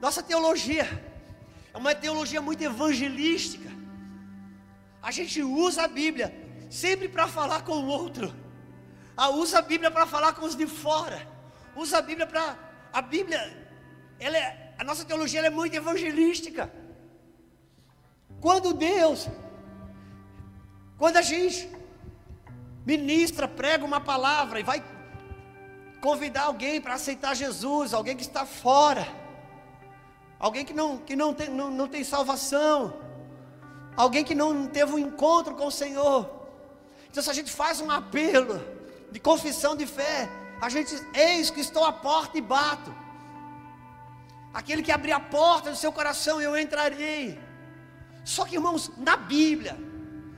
[0.01, 0.87] Nossa teologia
[1.73, 3.71] é uma teologia muito evangelística.
[5.03, 6.35] A gente usa a Bíblia
[6.71, 8.35] sempre para falar com o outro.
[9.17, 11.27] Ah, usa a Bíblia para falar com os de fora.
[11.75, 12.57] Usa a Bíblia para
[12.93, 13.41] a Bíblia,
[14.19, 16.73] ela é, a nossa teologia é muito evangelística.
[18.41, 19.29] Quando Deus,
[20.99, 21.71] quando a gente
[22.85, 24.85] ministra, prega uma palavra e vai
[26.01, 29.26] convidar alguém para aceitar Jesus, alguém que está fora
[30.39, 32.95] alguém que não, que não, tem, não, não tem salvação,
[33.97, 36.31] alguém que não teve um encontro com o Senhor.
[37.11, 38.63] Então, se a gente faz um apelo
[39.11, 40.29] de confissão de fé,
[40.61, 42.95] a gente, eis que estou à porta e bato.
[44.53, 47.39] Aquele que abrir a porta do seu coração, eu entrarei.
[48.25, 49.79] Só que, irmãos, na Bíblia,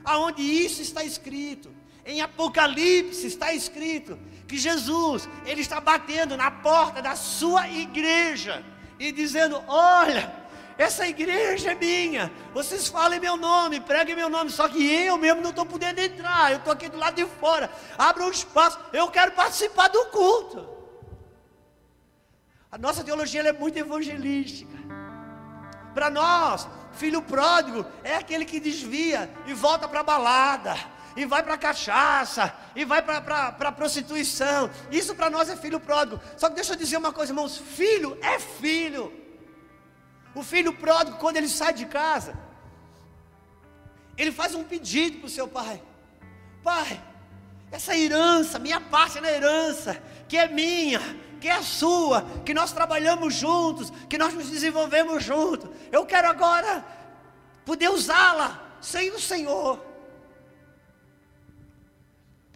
[0.03, 1.73] aonde isso está escrito,
[2.05, 8.63] em Apocalipse está escrito que Jesus, ele está batendo na porta da sua igreja
[8.99, 10.31] e dizendo: Olha,
[10.77, 15.41] essa igreja é minha, vocês falem meu nome, preguem meu nome, só que eu mesmo
[15.41, 19.07] não estou podendo entrar, eu estou aqui do lado de fora, abra um espaço, eu
[19.09, 20.69] quero participar do culto.
[22.71, 24.77] A nossa teologia é muito evangelística.
[25.93, 31.43] Para nós, filho pródigo é aquele que desvia e volta para a balada e vai
[31.43, 34.69] para cachaça, e vai para prostituição.
[34.91, 36.21] Isso para nós é filho pródigo.
[36.37, 39.13] Só que deixa eu dizer uma coisa, irmãos: filho é filho.
[40.35, 42.37] O filho pródigo, quando ele sai de casa,
[44.17, 45.81] ele faz um pedido para o seu pai:
[46.63, 47.01] Pai,
[47.71, 50.99] essa herança, minha parte na herança, que é minha,
[51.39, 56.85] que é sua, que nós trabalhamos juntos, que nós nos desenvolvemos juntos, eu quero agora
[57.65, 59.88] poder usá-la sem o Senhor.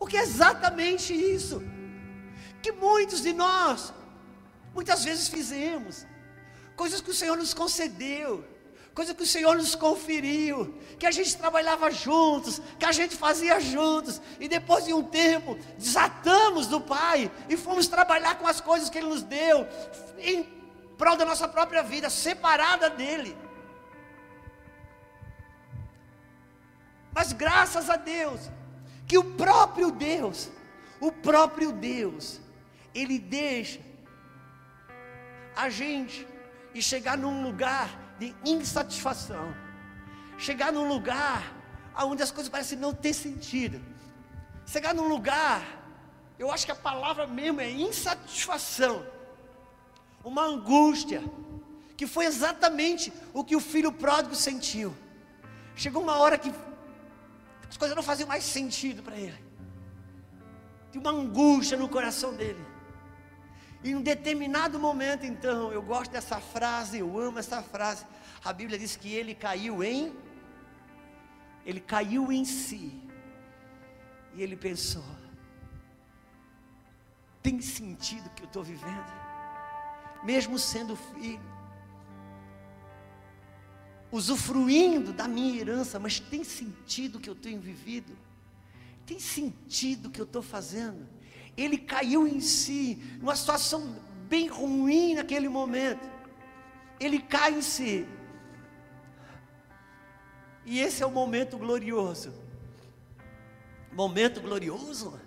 [0.04, 1.64] Porque é exatamente isso
[2.62, 3.94] que muitos de nós,
[4.74, 6.06] muitas vezes fizemos,
[6.76, 8.44] coisas que o Senhor nos concedeu,
[8.94, 13.62] coisas que o Senhor nos conferiu, que a gente trabalhava juntos, que a gente fazia
[13.62, 18.90] juntos, e depois de um tempo desatamos do Pai e fomos trabalhar com as coisas
[18.90, 19.66] que Ele nos deu,
[20.18, 20.44] em
[20.98, 23.38] prol da nossa própria vida, separada dEle.
[27.14, 28.42] Mas graças a Deus,
[29.14, 30.50] que o próprio Deus,
[31.00, 32.42] o próprio Deus,
[32.96, 33.80] Ele deixa
[35.56, 36.28] a gente
[36.74, 37.88] e chegar num lugar
[38.18, 39.54] de insatisfação.
[40.36, 41.54] chegar num lugar
[41.96, 43.80] onde as coisas parecem não ter sentido.
[44.66, 45.62] Chegar num lugar,
[46.40, 49.06] eu acho que a palavra mesmo é insatisfação,
[50.24, 51.22] uma angústia,
[51.96, 54.92] que foi exatamente o que o filho pródigo sentiu.
[55.76, 56.52] Chegou uma hora que
[57.74, 59.44] as coisas não faziam mais sentido para ele,
[60.92, 62.64] tinha uma angústia no coração dele.
[63.84, 68.06] E em um determinado momento, então, eu gosto dessa frase, eu amo essa frase.
[68.46, 70.14] A Bíblia diz que ele caiu em
[71.66, 73.02] ele caiu em si.
[74.34, 75.04] E ele pensou:
[77.42, 79.24] tem sentido que eu estou vivendo?
[80.24, 81.53] Mesmo sendo filho,
[84.14, 88.16] usufruindo da minha herança, mas tem sentido que eu tenho vivido?
[89.08, 91.10] Tem sentido que eu estou fazendo?
[91.58, 93.96] Ele caiu em si, numa situação
[94.30, 96.08] bem ruim naquele momento.
[97.00, 98.08] Ele cai em si.
[100.64, 102.36] E esse é o momento glorioso.
[103.92, 105.20] Momento glorioso?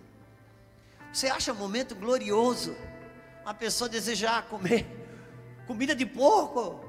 [1.13, 2.77] Você acha momento glorioso?
[3.43, 4.87] Uma pessoa desejar comer
[5.67, 6.81] comida de porco?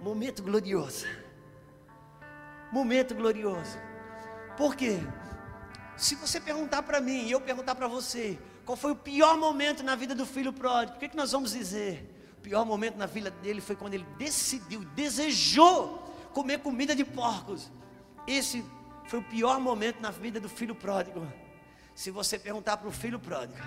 [0.00, 1.06] Momento glorioso.
[2.72, 3.78] Momento glorioso.
[4.56, 5.00] Por quê?
[5.96, 9.82] Se você perguntar para mim e eu perguntar para você, qual foi o pior momento
[9.82, 10.96] na vida do filho pródigo?
[10.96, 12.34] O que, que nós vamos dizer?
[12.38, 15.98] O pior momento na vida dele foi quando ele decidiu, desejou
[16.32, 17.70] comer comida de porcos.
[18.26, 18.64] Esse
[19.06, 21.26] foi o pior momento na vida do filho pródigo.
[21.94, 23.58] Se você perguntar para o filho pródigo,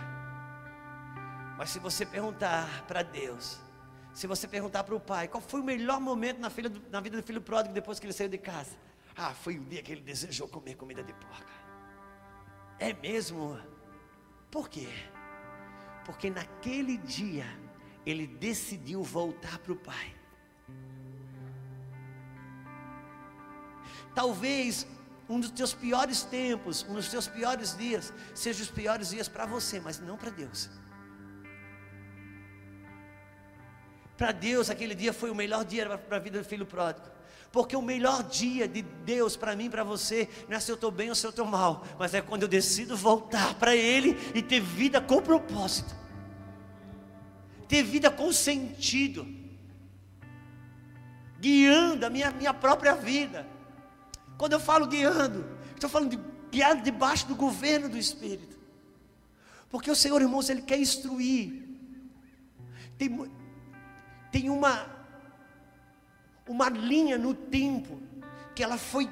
[1.58, 3.60] mas se você perguntar para Deus,
[4.14, 7.18] se você perguntar para o pai, qual foi o melhor momento na, do, na vida
[7.18, 8.72] do filho pródigo depois que ele saiu de casa?
[9.16, 11.54] Ah, foi o dia que ele desejou comer comida de porca.
[12.80, 13.60] É mesmo?
[14.50, 14.90] Por quê?
[16.06, 17.46] Porque naquele dia
[18.06, 20.16] ele decidiu voltar para o pai.
[24.14, 24.86] Talvez
[25.30, 29.46] um dos teus piores tempos, um dos teus piores dias, seja os piores dias para
[29.46, 30.70] você, mas não para Deus.
[34.18, 37.08] Para Deus, aquele dia foi o melhor dia para a vida do filho pródigo.
[37.54, 40.90] Porque o melhor dia de Deus para mim, para você, não é se eu estou
[40.90, 44.42] bem ou se eu estou mal, mas é quando eu decido voltar para Ele e
[44.42, 45.96] ter vida com propósito,
[47.68, 49.28] ter vida com sentido,
[51.40, 53.48] guiando a minha, minha própria vida.
[54.36, 55.46] Quando eu falo guiando,
[55.76, 58.58] estou falando de guiar debaixo do governo do Espírito.
[59.70, 61.70] Porque o Senhor, irmãos, Ele quer instruir.
[62.98, 63.32] Tem,
[64.32, 64.88] tem uma,
[66.48, 68.02] uma linha no tempo
[68.56, 69.10] que ela foi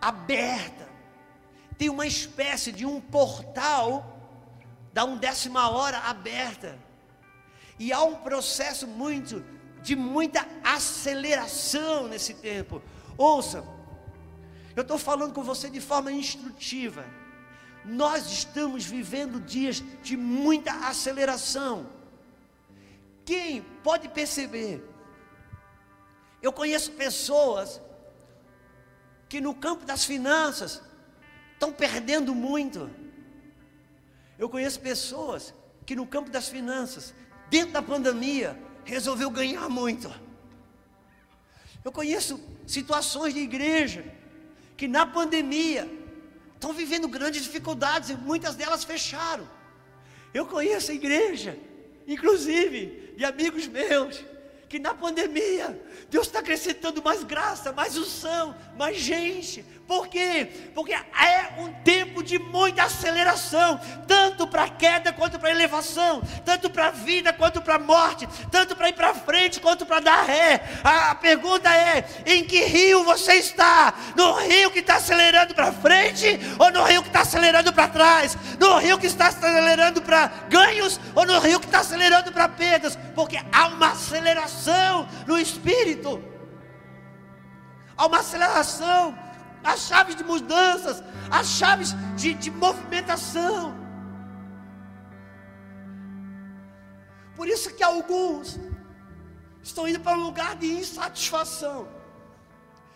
[0.00, 0.88] aberta.
[1.78, 4.14] Tem uma espécie de um portal
[4.92, 6.78] da undécima hora aberta.
[7.78, 9.44] E há um processo muito
[9.82, 12.80] de muita aceleração nesse tempo.
[13.18, 13.64] Ouça,
[14.76, 17.04] eu estou falando com você de forma instrutiva.
[17.84, 21.86] Nós estamos vivendo dias de muita aceleração.
[23.24, 24.93] Quem pode perceber?
[26.44, 27.80] Eu conheço pessoas
[29.30, 30.82] que no campo das finanças
[31.54, 32.90] estão perdendo muito.
[34.38, 35.54] Eu conheço pessoas
[35.86, 37.14] que no campo das finanças,
[37.48, 40.12] dentro da pandemia, resolveu ganhar muito.
[41.82, 44.04] Eu conheço situações de igreja
[44.76, 45.90] que na pandemia
[46.52, 49.48] estão vivendo grandes dificuldades e muitas delas fecharam.
[50.34, 51.58] Eu conheço a igreja,
[52.06, 54.22] inclusive de amigos meus,
[54.74, 59.64] que na pandemia Deus está acrescentando mais graça, mais unção, mais gente.
[59.86, 60.48] Por quê?
[60.74, 66.22] Porque é um tempo de muita aceleração, tanto para a queda quanto para a elevação,
[66.44, 70.00] tanto para a vida quanto para a morte, tanto para ir para frente quanto para
[70.00, 70.60] dar ré.
[70.82, 73.94] A pergunta é: em que rio você está?
[74.16, 76.23] No rio que está acelerando para frente
[76.74, 78.36] no rio que está acelerando para trás?
[78.58, 82.98] No rio que está acelerando para ganhos ou no rio que está acelerando para perdas?
[83.14, 86.22] Porque há uma aceleração no espírito.
[87.96, 89.16] Há uma aceleração
[89.64, 93.74] as chaves de mudanças, as chaves de, de movimentação.
[97.34, 98.60] Por isso que alguns
[99.62, 101.88] estão indo para um lugar de insatisfação,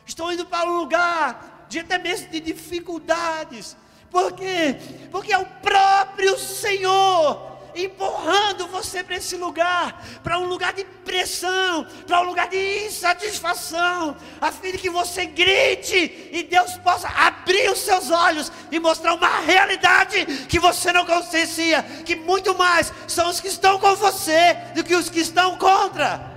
[0.05, 3.77] estão indo para um lugar de até mesmo de dificuldades.
[4.11, 4.77] Por quê?
[5.11, 11.87] Porque é o próprio Senhor empurrando você para esse lugar, para um lugar de pressão,
[12.07, 17.71] para um lugar de insatisfação, a fim de que você grite e Deus possa abrir
[17.71, 23.29] os seus olhos e mostrar uma realidade que você não conhecia, que muito mais são
[23.29, 26.37] os que estão com você do que os que estão contra.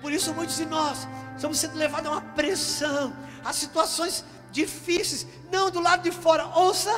[0.00, 3.14] Por isso, muitos de nós estamos sendo levados a uma pressão,
[3.44, 6.46] a situações difíceis, não do lado de fora.
[6.46, 6.94] Ouça,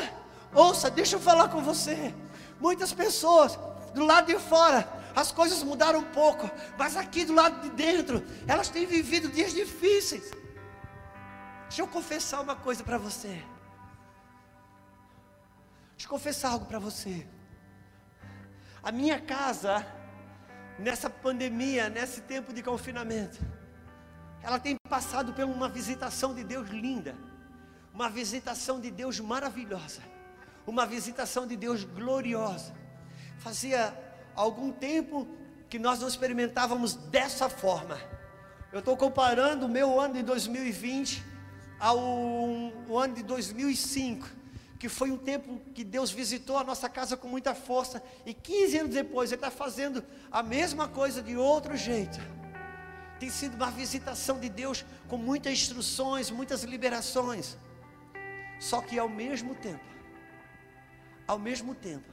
[0.54, 2.14] ouça, deixa eu falar com você.
[2.60, 3.58] Muitas pessoas
[3.94, 8.22] do lado de fora, as coisas mudaram um pouco, mas aqui do lado de dentro,
[8.46, 10.30] elas têm vivido dias difíceis.
[11.68, 13.42] Deixa eu confessar uma coisa para você.
[15.92, 17.26] Deixa eu confessar algo para você.
[18.82, 19.84] A minha casa,
[20.78, 23.38] nessa pandemia, nesse tempo de confinamento,
[24.46, 27.16] ela tem passado por uma visitação de Deus linda,
[27.92, 30.00] uma visitação de Deus maravilhosa,
[30.64, 32.72] uma visitação de Deus gloriosa.
[33.38, 33.92] Fazia
[34.36, 35.26] algum tempo
[35.68, 37.98] que nós não experimentávamos dessa forma.
[38.72, 41.24] Eu estou comparando o meu ano de 2020
[41.80, 41.98] ao
[42.96, 44.28] ano de 2005
[44.78, 48.78] que foi um tempo que Deus visitou a nossa casa com muita força, e 15
[48.78, 52.20] anos depois Ele está fazendo a mesma coisa de outro jeito.
[53.18, 57.56] Tem sido uma visitação de Deus com muitas instruções, muitas liberações.
[58.60, 59.84] Só que ao mesmo tempo,
[61.26, 62.10] ao mesmo tempo,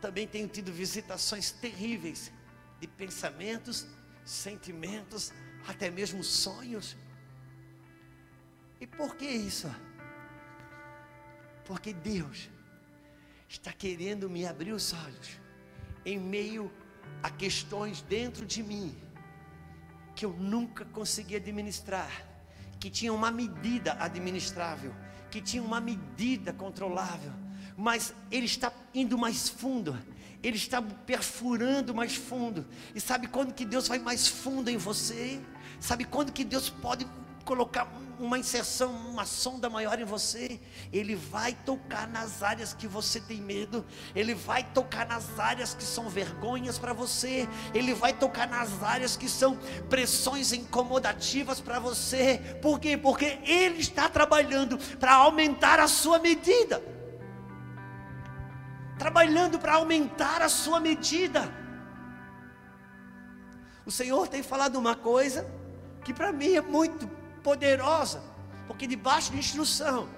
[0.00, 2.32] também tenho tido visitações terríveis
[2.80, 3.86] de pensamentos,
[4.24, 5.32] sentimentos,
[5.66, 6.96] até mesmo sonhos.
[8.80, 9.68] E por que isso?
[11.64, 12.48] Porque Deus
[13.48, 15.40] está querendo me abrir os olhos
[16.04, 16.72] em meio
[17.22, 18.96] a questões dentro de mim
[20.20, 22.10] que eu nunca consegui administrar,
[22.78, 24.94] que tinha uma medida administrável,
[25.30, 27.32] que tinha uma medida controlável,
[27.74, 29.98] mas ele está indo mais fundo,
[30.42, 32.66] ele está perfurando mais fundo.
[32.94, 35.40] E sabe quando que Deus vai mais fundo em você?
[35.80, 37.06] Sabe quando que Deus pode
[37.46, 37.90] colocar
[38.20, 40.60] uma inserção, uma sonda maior em você,
[40.92, 45.82] Ele vai tocar nas áreas que você tem medo, Ele vai tocar nas áreas que
[45.82, 49.58] são vergonhas para você, Ele vai tocar nas áreas que são
[49.88, 52.96] pressões incomodativas para você, por quê?
[52.96, 56.82] Porque Ele está trabalhando para aumentar a sua medida,
[58.98, 61.50] trabalhando para aumentar a sua medida.
[63.86, 65.50] O Senhor tem falado uma coisa
[66.04, 68.22] que para mim é muito poderosa,
[68.66, 70.08] porque debaixo de instrução,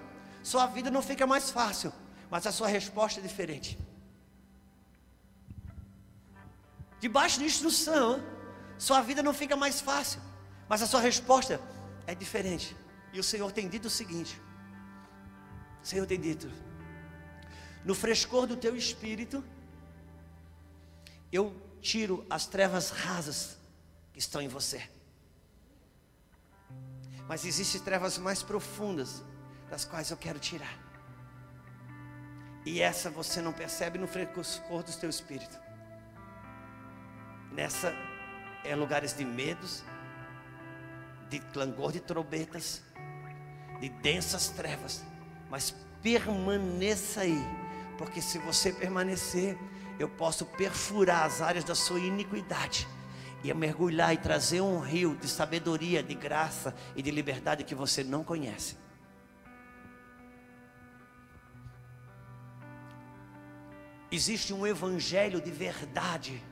[0.42, 1.92] sua vida não fica mais fácil,
[2.30, 3.78] mas a sua resposta é diferente.
[7.00, 8.22] Debaixo de instrução,
[8.78, 10.20] sua vida não fica mais fácil,
[10.68, 11.60] mas a sua resposta
[12.06, 12.76] é diferente.
[13.12, 14.40] E o Senhor tem dito o seguinte:
[15.82, 16.50] o Senhor tem dito,
[17.84, 19.44] no frescor do teu espírito,
[21.32, 23.56] eu tiro as trevas rasas
[24.12, 24.88] que estão em você.
[27.28, 29.22] Mas existem trevas mais profundas,
[29.70, 30.78] das quais eu quero tirar.
[32.64, 35.58] E essa você não percebe no frescor do teu espírito.
[37.50, 37.94] Nessa
[38.64, 39.82] é lugares de medos,
[41.28, 42.82] de clangor de trombetas,
[43.80, 45.02] de densas trevas.
[45.50, 47.40] Mas permaneça aí,
[47.98, 49.58] porque se você permanecer,
[49.98, 52.86] eu posso perfurar as áreas da sua iniquidade
[53.42, 58.04] e mergulhar e trazer um rio de sabedoria, de graça e de liberdade que você
[58.04, 58.76] não conhece.
[64.10, 66.42] Existe um evangelho de verdade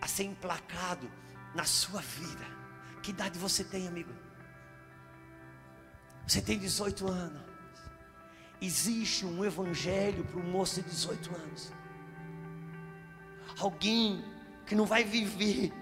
[0.00, 1.10] a ser emplacado
[1.54, 2.46] na sua vida.
[3.02, 4.12] Que idade você tem, amigo?
[6.26, 7.42] Você tem 18 anos.
[8.62, 11.72] Existe um evangelho para um moço de 18 anos.
[13.58, 14.22] Alguém
[14.70, 15.72] que não vai viver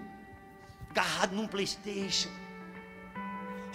[0.89, 2.31] agarrado num PlayStation.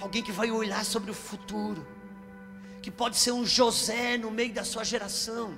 [0.00, 1.86] Alguém que vai olhar sobre o futuro,
[2.82, 5.56] que pode ser um José no meio da sua geração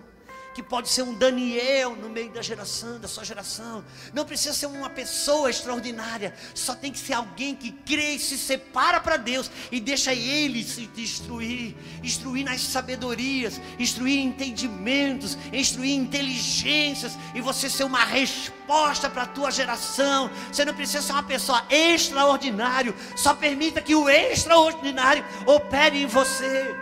[0.57, 3.85] que pode ser um Daniel no meio da geração, da sua geração.
[4.15, 8.39] Não precisa ser uma pessoa extraordinária, só tem que ser alguém que crê e se
[8.39, 17.19] separa para Deus e deixa Ele se instruir, instruir nas sabedorias, instruir entendimentos, instruir inteligências
[17.35, 20.31] e você ser uma resposta para a tua geração.
[20.51, 26.75] Você não precisa ser uma pessoa extraordinária, só permita que o extraordinário opere em você.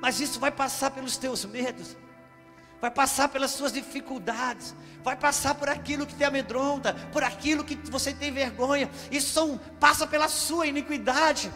[0.00, 1.96] Mas isso vai passar pelos teus medos,
[2.80, 7.76] vai passar pelas suas dificuldades, vai passar por aquilo que te amedronta, por aquilo que
[7.90, 8.90] você tem vergonha.
[9.10, 11.52] Isso passa pela sua iniquidade.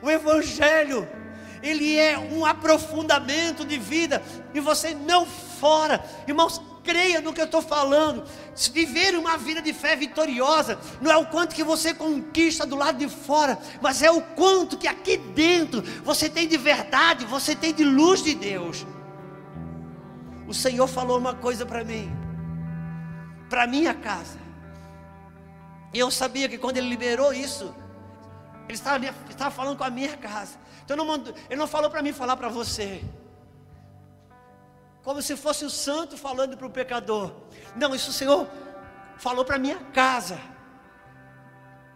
[0.00, 1.06] O Evangelho,
[1.62, 4.22] ele é um aprofundamento de vida
[4.54, 8.24] e você não fora, irmãos creia no que eu estou falando.
[8.72, 12.98] Viver uma vida de fé vitoriosa não é o quanto que você conquista do lado
[12.98, 17.74] de fora, mas é o quanto que aqui dentro você tem de verdade, você tem
[17.74, 18.86] de luz de Deus.
[20.46, 22.10] O Senhor falou uma coisa para mim.
[23.50, 24.38] para minha casa.
[25.94, 27.74] E eu sabia que quando ele liberou isso,
[28.68, 30.58] ele estava, estava falando com a minha casa.
[30.84, 31.14] Então não
[31.48, 33.02] ele não falou para mim falar para você.
[35.06, 37.26] Como se fosse o santo falando para o pecador.
[37.76, 38.48] Não, isso o Senhor
[39.16, 40.36] falou para minha casa.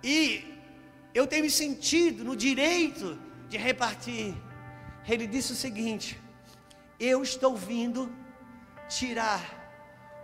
[0.01, 0.45] E
[1.13, 4.33] eu tenho me sentido no direito de repartir.
[5.09, 6.21] Ele disse o seguinte:
[7.01, 8.09] Eu estou vindo
[8.89, 9.43] tirar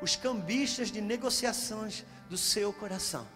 [0.01, 3.26] os cambistas de negociações do seu coração.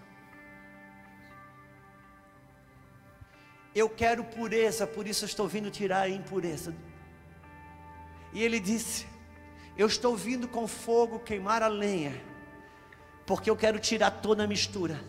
[3.74, 6.72] Eu quero pureza, por isso eu estou vindo tirar a impureza.
[8.32, 9.09] E ele disse:
[9.76, 12.12] Eu estou vindo com fogo queimar a lenha,
[13.26, 15.00] porque eu quero tirar toda a mistura.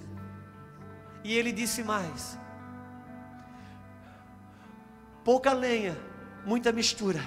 [1.24, 2.38] E ele disse mais:
[5.24, 5.98] Pouca lenha,
[6.46, 7.22] muita mistura.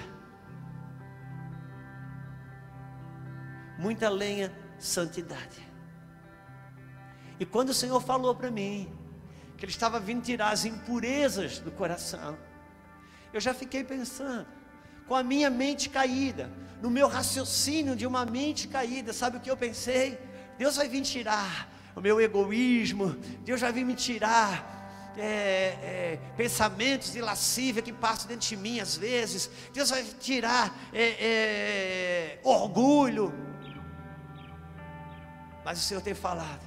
[3.77, 5.65] Muita lenha, santidade.
[7.39, 8.91] E quando o Senhor falou para mim,
[9.57, 12.37] que Ele estava vindo tirar as impurezas do coração.
[13.33, 14.47] Eu já fiquei pensando,
[15.07, 16.49] com a minha mente caída,
[16.81, 20.19] no meu raciocínio de uma mente caída, sabe o que eu pensei?
[20.57, 24.73] Deus vai vir tirar o meu egoísmo, Deus vai vir me tirar
[25.17, 30.75] é, é, pensamentos de lascívia que passam dentro de mim às vezes, Deus vai tirar
[30.93, 33.33] é, é orgulho.
[35.63, 36.61] Mas o Senhor tem falado,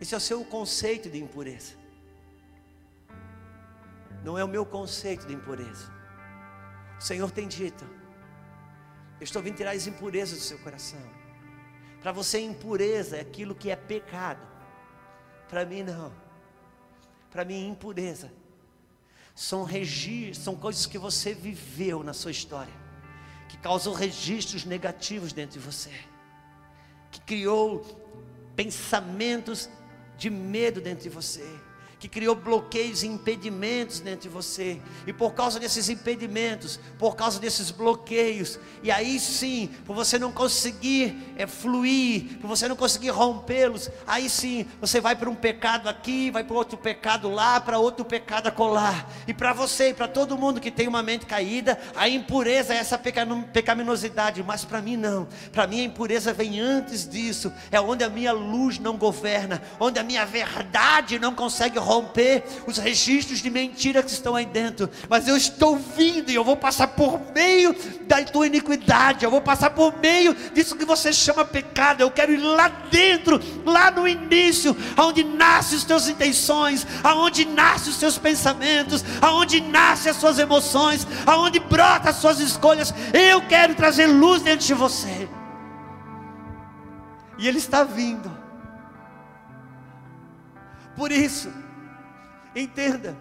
[0.00, 1.74] esse é o seu conceito de impureza.
[4.22, 5.92] Não é o meu conceito de impureza.
[6.98, 7.84] O Senhor tem dito:
[9.20, 11.00] Eu estou vindo tirar as impurezas do seu coração.
[12.00, 14.46] Para você, impureza é aquilo que é pecado.
[15.48, 16.12] Para mim, não.
[17.30, 18.30] Para mim, impureza
[19.34, 22.72] são registros, são coisas que você viveu na sua história,
[23.48, 25.90] que causou registros negativos dentro de você,
[27.10, 27.84] que criou
[28.54, 29.68] pensamentos
[30.16, 31.44] de medo dentro de você
[32.04, 34.78] que criou bloqueios e impedimentos dentro de você.
[35.06, 40.30] E por causa desses impedimentos, por causa desses bloqueios, e aí sim, por você não
[40.30, 45.88] conseguir é, fluir, por você não conseguir rompê-los, aí sim, você vai para um pecado
[45.88, 49.06] aqui, vai para outro pecado lá, para outro pecado acolá.
[49.26, 52.76] E para você e para todo mundo que tem uma mente caída, a impureza é
[52.76, 55.26] essa pecaminosidade, mas para mim não.
[55.50, 59.98] Para mim a impureza vem antes disso, é onde a minha luz não governa, onde
[59.98, 64.90] a minha verdade não consegue romper romper os registros de mentira que estão aí dentro.
[65.08, 67.74] Mas eu estou vindo e eu vou passar por meio
[68.06, 72.00] da tua iniquidade, eu vou passar por meio disso que você chama pecado.
[72.00, 77.92] Eu quero ir lá dentro, lá no início, aonde nascem as tuas intenções, aonde nascem
[77.92, 82.92] os teus pensamentos, aonde nascem as suas emoções, aonde brota as suas escolhas.
[83.12, 85.28] Eu quero trazer luz dentro de você.
[87.38, 88.44] E Ele está vindo.
[90.96, 91.52] Por isso,
[92.54, 93.16] Entenda,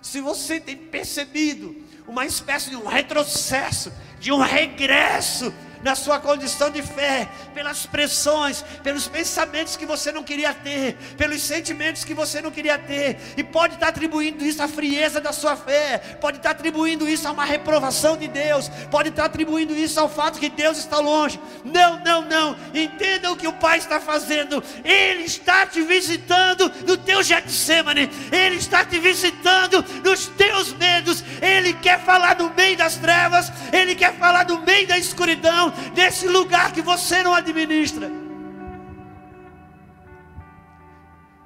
[0.00, 1.76] se você tem percebido
[2.06, 5.52] uma espécie de um retrocesso, de um regresso
[5.86, 11.40] na sua condição de fé, pelas pressões, pelos pensamentos que você não queria ter, pelos
[11.40, 15.54] sentimentos que você não queria ter, e pode estar atribuindo isso à frieza da sua
[15.54, 20.08] fé, pode estar atribuindo isso a uma reprovação de Deus, pode estar atribuindo isso ao
[20.08, 21.38] fato que Deus está longe.
[21.64, 22.56] Não, não, não.
[22.74, 24.60] Entenda o que o Pai está fazendo.
[24.84, 31.74] Ele está te visitando no teu Getsemane, Ele está te visitando nos teus medos, Ele
[31.74, 36.72] quer falar no meio das trevas, Ele quer falar no meio da escuridão, desse lugar
[36.72, 38.10] que você não administra.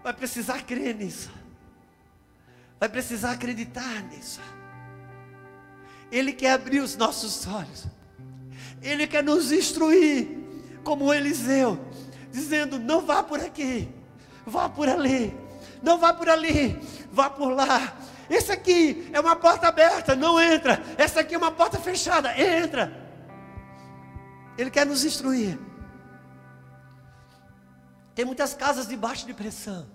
[0.03, 1.31] Vai precisar crer nisso.
[2.79, 4.41] Vai precisar acreditar nisso.
[6.11, 7.87] Ele quer abrir os nossos olhos.
[8.83, 10.39] Ele quer nos instruir,
[10.83, 11.79] como Eliseu,
[12.31, 13.89] dizendo: não vá por aqui,
[14.47, 15.37] vá por ali,
[15.83, 16.81] não vá por ali,
[17.13, 17.95] vá por lá.
[18.29, 20.83] Esse aqui é uma porta aberta, não entra.
[20.97, 23.00] Essa aqui é uma porta fechada, entra.
[24.57, 25.59] Ele quer nos instruir.
[28.15, 29.87] Tem muitas casas debaixo de pressão.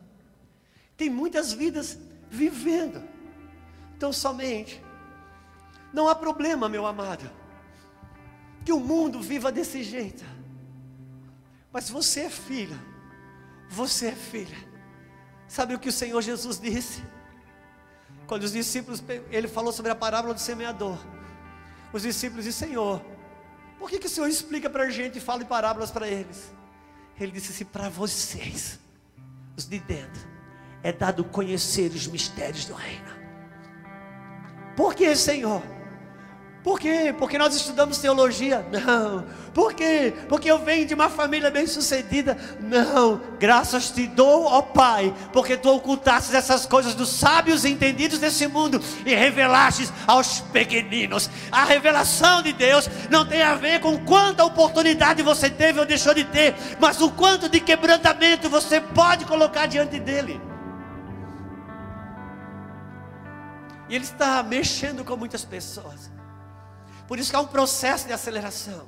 [0.98, 2.00] Tem muitas vidas
[2.30, 3.04] vivendo.
[3.96, 4.84] Então somente.
[5.94, 7.30] Não há problema, meu amado.
[8.64, 10.26] Que o mundo viva desse jeito.
[11.72, 12.78] Mas você é filha.
[13.70, 14.58] Você é filha.
[15.48, 17.04] Sabe o que o Senhor Jesus disse?
[18.28, 20.98] Quando os discípulos, ele falou sobre a parábola do semeador.
[21.94, 23.15] Os discípulos disseram: Senhor,
[23.80, 26.52] por que, que o Senhor explica para a gente e fala em parábolas para eles?
[27.20, 28.80] Ele disse assim: para vocês,
[29.58, 30.28] os de dentro,
[30.84, 33.16] é dado conhecer os mistérios do reino.
[34.76, 35.62] Por que, Senhor?
[36.66, 37.14] Por quê?
[37.16, 38.66] Porque nós estudamos teologia?
[38.72, 39.24] Não.
[39.54, 40.12] Por quê?
[40.28, 42.36] Porque eu venho de uma família bem sucedida?
[42.60, 43.22] Não.
[43.38, 48.48] Graças te dou, ó Pai, porque tu ocultaste essas coisas dos sábios e entendidos desse
[48.48, 51.30] mundo e revelaste aos pequeninos.
[51.52, 56.16] A revelação de Deus não tem a ver com quanta oportunidade você teve ou deixou
[56.16, 60.42] de ter, mas o quanto de quebrantamento você pode colocar diante dele.
[63.88, 66.15] E ele está mexendo com muitas pessoas.
[67.08, 68.88] Por isso que há um processo de aceleração.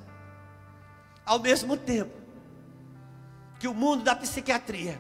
[1.26, 2.16] Ao mesmo tempo
[3.60, 5.00] que o mundo da psiquiatria,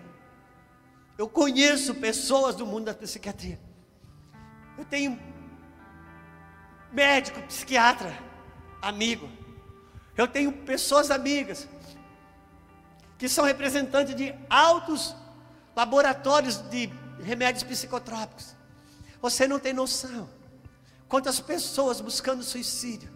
[1.17, 3.59] eu conheço pessoas do mundo da psiquiatria.
[4.77, 5.19] Eu tenho
[6.91, 8.17] médico, psiquiatra,
[8.81, 9.29] amigo.
[10.15, 11.67] Eu tenho pessoas amigas
[13.17, 15.15] que são representantes de altos
[15.75, 16.89] laboratórios de
[17.21, 18.55] remédios psicotrópicos.
[19.21, 20.29] Você não tem noção.
[21.07, 23.09] Quantas pessoas buscando suicídio,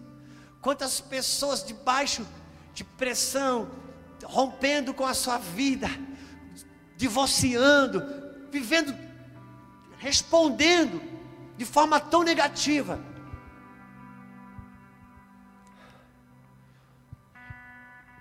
[0.61, 2.25] quantas pessoas debaixo
[2.73, 3.69] de pressão,
[4.23, 5.87] rompendo com a sua vida,
[6.95, 8.01] divorciando,
[8.49, 8.95] vivendo,
[9.97, 11.01] respondendo
[11.57, 12.99] de forma tão negativa.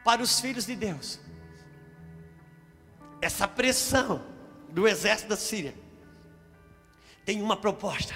[0.04, 1.20] Para os filhos de Deus,
[3.20, 4.24] essa pressão
[4.70, 5.74] do exército da Síria
[7.24, 8.14] tem uma proposta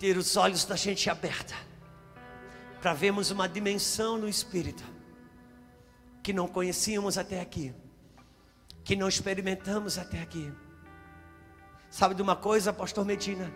[0.00, 1.54] ter os olhos da gente aberta
[2.80, 4.82] para vermos uma dimensão no espírito
[6.22, 7.74] que não conhecíamos até aqui,
[8.82, 10.50] que não experimentamos até aqui.
[11.90, 13.52] Sabe de uma coisa, pastor Medina?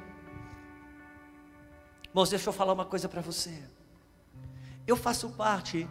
[2.08, 3.62] Irmãos, deixa eu falar uma coisa para você.
[4.86, 5.88] Eu faço parte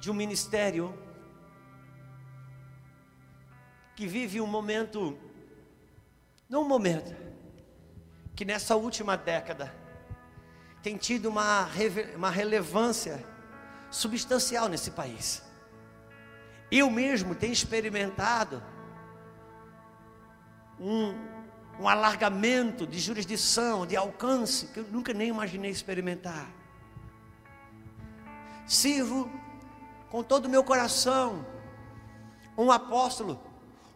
[0.00, 0.92] de um ministério
[3.94, 5.16] que vive um momento,
[6.48, 7.27] não um momento,
[8.38, 9.74] que nessa última década
[10.80, 11.68] tem tido uma,
[12.14, 13.26] uma relevância
[13.90, 15.42] substancial nesse país.
[16.70, 18.62] Eu mesmo tenho experimentado
[20.78, 21.16] um,
[21.80, 26.48] um alargamento de jurisdição, de alcance, que eu nunca nem imaginei experimentar.
[28.68, 29.28] Sirvo
[30.10, 31.44] com todo o meu coração
[32.56, 33.40] um apóstolo,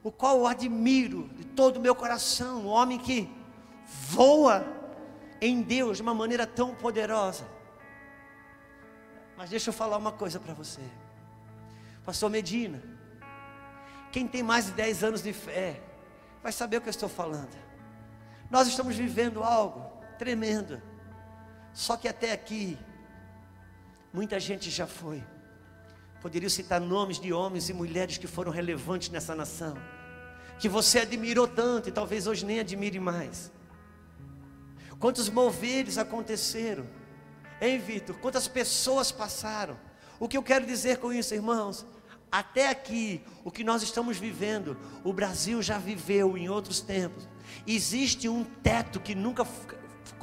[0.03, 3.40] o qual eu admiro de todo o meu coração, um homem que
[4.09, 4.64] voa
[5.40, 7.45] em Deus de uma maneira tão poderosa.
[9.36, 10.82] Mas deixa eu falar uma coisa para você,
[12.05, 12.82] Pastor Medina.
[14.11, 15.80] Quem tem mais de 10 anos de fé,
[16.43, 17.57] vai saber o que eu estou falando.
[18.51, 20.80] Nós estamos vivendo algo tremendo,
[21.72, 22.78] só que até aqui,
[24.12, 25.24] muita gente já foi.
[26.20, 29.74] Poderia citar nomes de homens e mulheres que foram relevantes nessa nação,
[30.59, 33.51] que você admirou tanto e talvez hoje nem admire mais.
[35.03, 36.86] Quantos moveres aconteceram?
[37.61, 38.16] Hein, Vitor?
[38.18, 39.76] Quantas pessoas passaram?
[40.20, 41.84] O que eu quero dizer com isso, irmãos?
[42.30, 47.28] Até aqui, o que nós estamos vivendo, o Brasil já viveu em outros tempos.
[47.66, 49.44] Existe um teto que nunca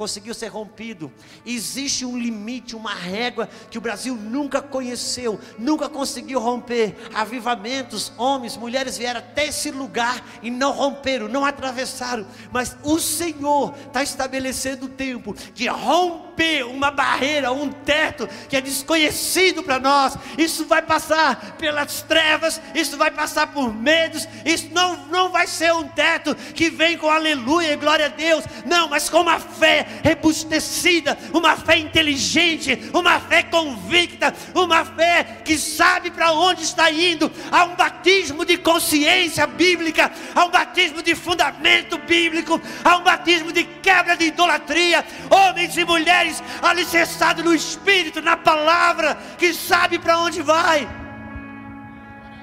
[0.00, 1.12] conseguiu ser rompido.
[1.44, 6.96] Existe um limite, uma régua que o Brasil nunca conheceu, nunca conseguiu romper.
[7.12, 12.26] Avivamentos, homens, mulheres vieram até esse lugar e não romperam, não atravessaram.
[12.50, 18.60] Mas o Senhor está estabelecendo o tempo de romper uma barreira, um teto que é
[18.62, 20.16] desconhecido para nós.
[20.38, 24.26] Isso vai passar pelas trevas, isso vai passar por medos.
[24.46, 28.46] Isso não, não vai ser um teto que vem com aleluia e glória a Deus.
[28.64, 35.58] Não, mas com uma fé rebustecida, uma fé inteligente, uma fé convicta, uma fé que
[35.58, 37.30] sabe para onde está indo.
[37.50, 43.52] Há um batismo de consciência bíblica, há um batismo de fundamento bíblico, há um batismo
[43.52, 45.04] de quebra de idolatria.
[45.30, 50.88] Homens e mulheres alicerçados no Espírito, na palavra, que sabe para onde vai,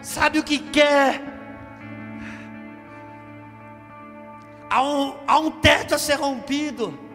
[0.02, 1.22] sabe o que quer.
[4.70, 7.07] Há um, há um teto a ser rompido.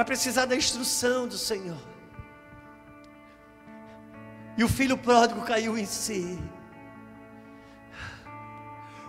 [0.00, 1.76] Vai precisar da instrução do Senhor.
[4.56, 6.38] E o filho pródigo caiu em si.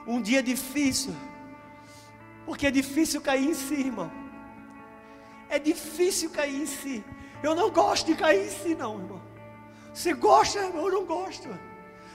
[0.06, 1.16] Um dia difícil,
[2.46, 4.12] porque é difícil cair em si, irmão.
[5.48, 7.02] É difícil cair em si.
[7.42, 9.22] Eu não gosto de cair em si, não, irmão.
[9.94, 10.88] Você gosta, irmão?
[10.88, 11.48] Eu não gosto.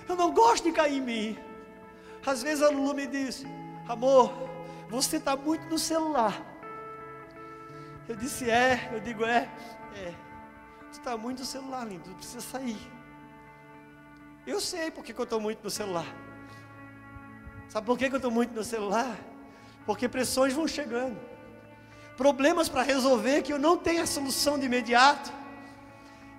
[0.07, 1.39] Eu não gosto de cair em mim.
[2.27, 3.43] Às vezes a Lulu me diz:
[3.89, 4.35] Amor,
[4.91, 6.56] você está muito no celular.
[8.09, 9.49] Eu disse, é, eu digo, é,
[9.97, 10.15] é.
[10.93, 12.79] Tu está muito no celular, lindo, tu precisa sair.
[14.47, 16.07] Eu sei porque que eu estou muito no celular.
[17.69, 19.17] Sabe por que, que eu estou muito no celular?
[19.85, 21.19] Porque pressões vão chegando.
[22.17, 25.33] problemas para resolver que eu não tenho a solução de imediato.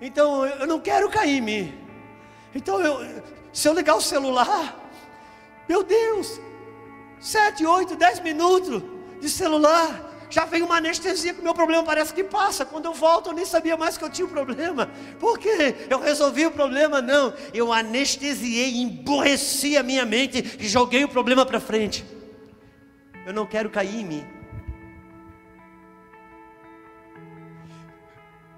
[0.00, 1.88] Então eu não quero cair em mim.
[2.54, 4.76] Então eu, se eu ligar o celular,
[5.68, 6.40] meu Deus,
[7.20, 8.82] sete, oito, dez minutos
[9.20, 12.64] de celular, já vem uma anestesia que o meu problema parece que passa.
[12.64, 14.90] Quando eu volto, eu nem sabia mais que eu tinha um problema.
[15.18, 15.74] Por quê?
[15.88, 17.00] Eu resolvi o problema?
[17.00, 17.32] Não.
[17.54, 22.04] Eu anestesiei, emborreci a minha mente e joguei o problema para frente.
[23.24, 24.26] Eu não quero cair em mim.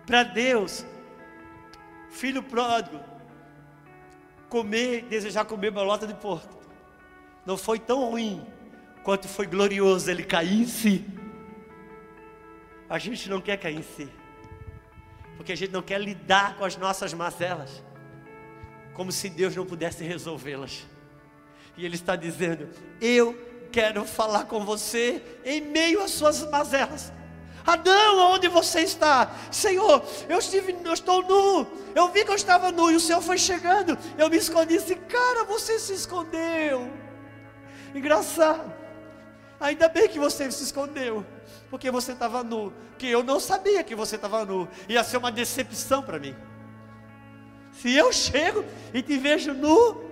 [0.06, 0.84] Para Deus,
[2.10, 2.98] filho pródigo,
[4.48, 6.60] comer, desejar comer bolota de porco,
[7.46, 8.44] não foi tão ruim
[9.04, 11.19] quanto foi glorioso ele cair em si.
[12.90, 14.08] A gente não quer cair em si,
[15.36, 17.84] porque a gente não quer lidar com as nossas mazelas,
[18.94, 20.84] como se Deus não pudesse resolvê-las.
[21.76, 22.68] E Ele está dizendo:
[23.00, 27.12] Eu quero falar com você em meio às suas mazelas.
[27.64, 29.30] Adão, onde você está?
[29.52, 31.66] Senhor, eu, estive, eu estou nu.
[31.94, 33.96] Eu vi que eu estava nu e o Senhor foi chegando.
[34.18, 36.90] Eu me escondi assim, cara, você se escondeu.
[37.94, 38.79] Engraçado.
[39.60, 41.24] Ainda bem que você se escondeu,
[41.68, 42.72] porque você estava nu.
[42.96, 44.66] Que eu não sabia que você estava nu.
[44.88, 46.34] Ia ser uma decepção para mim.
[47.72, 50.02] Se eu chego e te vejo nu,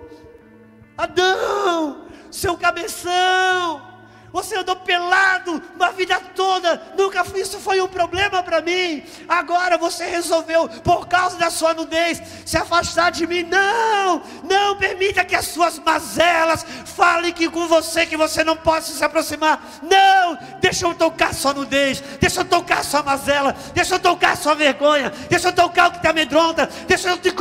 [0.95, 3.88] Adão, seu cabeção,
[4.31, 9.03] você andou pelado uma vida toda, nunca isso foi um problema para mim.
[9.27, 13.43] Agora você resolveu, por causa da sua nudez, se afastar de mim.
[13.43, 18.93] Não, não permita que as suas mazelas falem que com você que você não possa
[18.93, 19.61] se aproximar.
[19.81, 24.53] Não, deixa eu tocar sua nudez, deixa eu tocar sua mazela, deixa eu tocar sua
[24.53, 27.33] vergonha, deixa eu tocar o que te amedronta, deixa eu, te,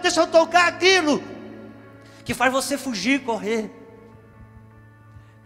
[0.00, 1.22] deixa eu tocar aquilo
[2.24, 3.85] que faz você fugir, correr.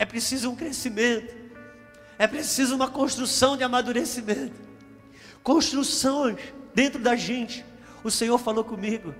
[0.01, 1.35] É preciso um crescimento.
[2.19, 4.55] É preciso uma construção de amadurecimento.
[5.43, 6.39] Construções
[6.75, 7.63] dentro da gente.
[8.03, 9.15] O Senhor falou comigo.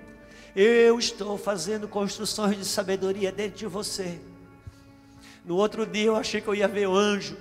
[0.57, 4.19] Eu estou fazendo construções de sabedoria dentro de você.
[5.45, 7.37] No outro dia eu achei que eu ia ver o anjo.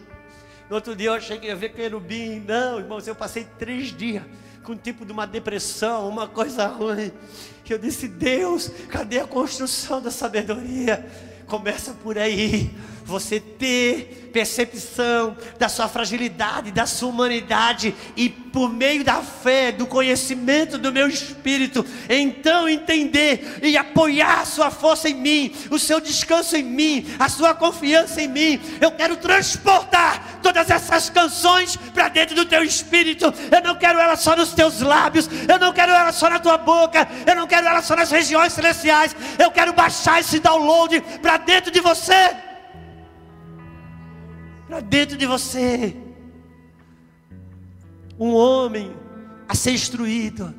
[0.69, 2.43] No outro dia eu achei que ia ver querubim.
[2.45, 4.23] Não, irmãos, eu passei três dias
[4.65, 7.09] com um tipo de uma depressão, uma coisa ruim.
[7.63, 11.09] Que eu disse, Deus, cadê a construção da sabedoria?
[11.47, 12.69] Começa por aí
[13.09, 19.85] você ter percepção da sua fragilidade, da sua humanidade e por meio da fé, do
[19.85, 25.99] conhecimento do meu espírito, então entender e apoiar a sua força em mim, o seu
[25.99, 28.59] descanso em mim, a sua confiança em mim.
[28.79, 33.33] Eu quero transportar todas essas canções para dentro do teu espírito.
[33.51, 36.57] Eu não quero elas só nos teus lábios, eu não quero elas só na tua
[36.57, 39.15] boca, eu não quero elas só nas regiões celestiais.
[39.37, 42.48] Eu quero baixar esse download para dentro de você
[44.69, 45.97] para dentro de você.
[48.19, 48.95] Um homem
[49.47, 50.53] a ser instruído,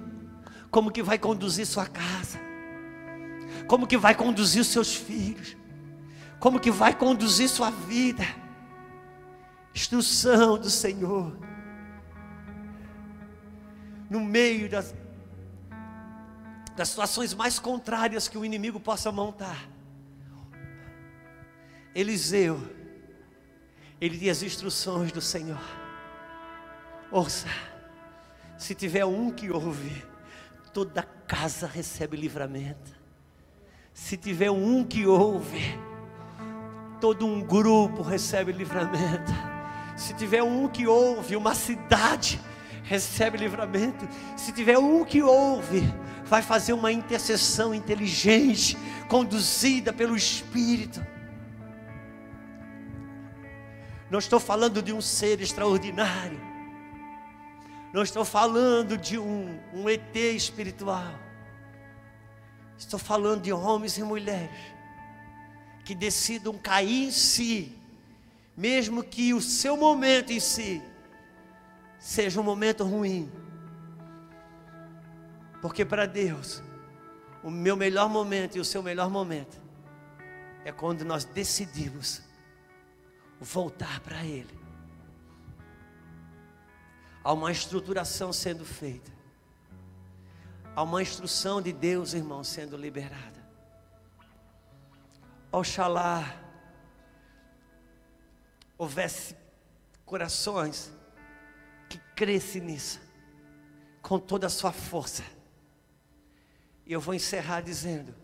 [0.68, 2.40] como que vai conduzir sua casa,
[3.68, 5.56] como que vai conduzir os seus filhos,
[6.40, 8.24] como que vai conduzir sua vida.
[9.72, 11.38] Instrução do Senhor.
[14.08, 14.92] No meio das,
[16.74, 19.68] das situações mais contrárias que o inimigo possa montar.
[21.94, 22.79] Eliseu
[24.00, 25.60] ele tinha as instruções do Senhor.
[27.10, 27.48] Ouça,
[28.56, 30.04] se tiver um que ouve,
[30.72, 32.98] toda casa recebe livramento.
[33.92, 35.78] Se tiver um que ouve,
[37.00, 39.32] todo um grupo recebe livramento.
[39.96, 42.40] Se tiver um que ouve, uma cidade
[42.84, 44.08] recebe livramento.
[44.36, 45.82] Se tiver um que ouve,
[46.24, 48.78] vai fazer uma intercessão inteligente,
[49.08, 51.04] conduzida pelo Espírito.
[54.10, 56.40] Não estou falando de um ser extraordinário.
[57.92, 61.14] Não estou falando de um, um ET espiritual.
[62.76, 64.58] Estou falando de homens e mulheres
[65.84, 67.76] que decidam cair em si,
[68.56, 70.82] mesmo que o seu momento em si
[71.98, 73.30] seja um momento ruim.
[75.60, 76.62] Porque para Deus,
[77.44, 79.60] o meu melhor momento e o seu melhor momento
[80.64, 82.22] é quando nós decidimos
[83.40, 84.60] voltar para Ele.
[87.24, 89.10] Há uma estruturação sendo feita.
[90.76, 93.40] Há uma instrução de Deus, irmão, sendo liberada.
[95.50, 96.36] Oxalá
[98.78, 99.36] houvesse
[100.06, 100.92] corações
[101.88, 103.00] que crescem nisso,
[104.00, 105.24] com toda a sua força.
[106.86, 108.14] E eu vou encerrar dizendo: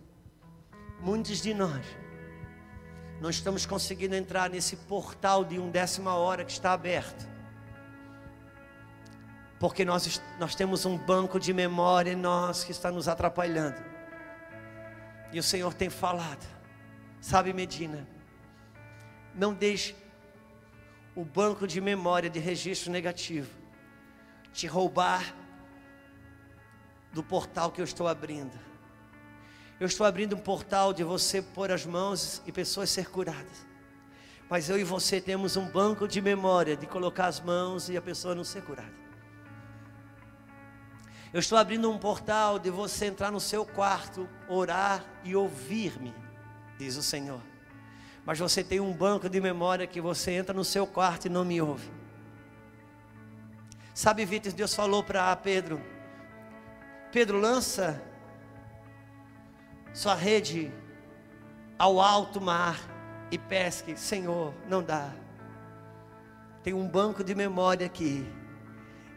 [1.00, 1.84] muitos de nós
[3.20, 7.26] não estamos conseguindo entrar nesse portal de um décima hora que está aberto.
[9.58, 13.82] Porque nós, nós temos um banco de memória em nós que está nos atrapalhando.
[15.32, 16.46] E o Senhor tem falado,
[17.20, 18.06] sabe, Medina,
[19.34, 19.96] não deixe
[21.14, 23.50] o banco de memória de registro negativo
[24.52, 25.34] te roubar
[27.12, 28.65] do portal que eu estou abrindo.
[29.78, 33.66] Eu estou abrindo um portal de você pôr as mãos e pessoas ser curadas.
[34.48, 38.00] Mas eu e você temos um banco de memória de colocar as mãos e a
[38.00, 38.94] pessoa não ser curada.
[41.32, 46.14] Eu estou abrindo um portal de você entrar no seu quarto, orar e ouvir-me,
[46.78, 47.42] diz o Senhor.
[48.24, 51.44] Mas você tem um banco de memória que você entra no seu quarto e não
[51.44, 51.90] me ouve.
[53.92, 55.82] Sabe, Vitor, Deus falou para Pedro:
[57.12, 58.02] Pedro, lança
[59.96, 60.70] sua rede
[61.78, 62.78] ao alto mar
[63.30, 63.96] e pesque.
[63.96, 65.10] Senhor, não dá.
[66.62, 68.30] Tem um banco de memória aqui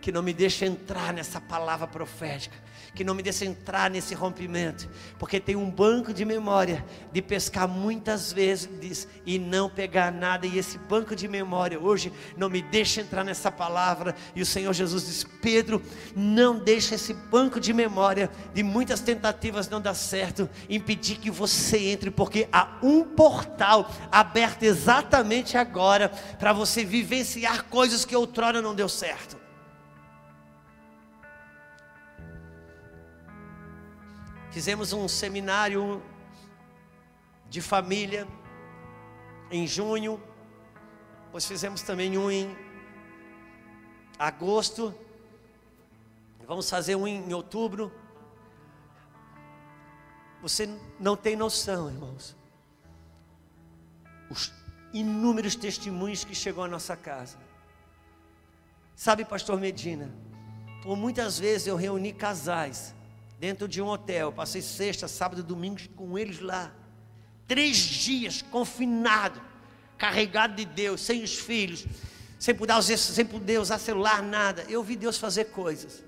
[0.01, 2.55] que não me deixa entrar nessa palavra profética,
[2.95, 7.67] que não me deixa entrar nesse rompimento, porque tem um banco de memória de pescar
[7.67, 13.01] muitas vezes e não pegar nada, e esse banco de memória hoje não me deixa
[13.01, 15.81] entrar nessa palavra, e o Senhor Jesus diz: Pedro,
[16.15, 21.77] não deixa esse banco de memória de muitas tentativas não dar certo, impedir que você
[21.89, 28.73] entre, porque há um portal aberto exatamente agora para você vivenciar coisas que outrora não
[28.73, 29.48] deu certo.
[34.51, 36.01] Fizemos um seminário
[37.49, 38.27] de família
[39.51, 40.21] em junho,
[41.31, 42.57] pois fizemos também um em
[44.17, 44.93] agosto,
[46.47, 47.91] vamos fazer um em outubro.
[50.41, 50.67] Você
[50.99, 52.35] não tem noção, irmãos,
[54.31, 54.51] os
[54.91, 57.37] inúmeros testemunhos que chegou à nossa casa.
[58.95, 60.11] Sabe, pastor Medina,
[60.81, 62.95] por muitas vezes eu reuni casais
[63.39, 64.31] dentro de um hotel.
[64.31, 66.71] Passei sexta, sábado e domingo com eles lá.
[67.47, 69.41] Três dias confinado,
[69.97, 71.85] carregado de Deus, sem os filhos,
[72.37, 74.65] sem poder, usar, sem poder usar celular, nada.
[74.67, 76.03] Eu vi Deus fazer coisas.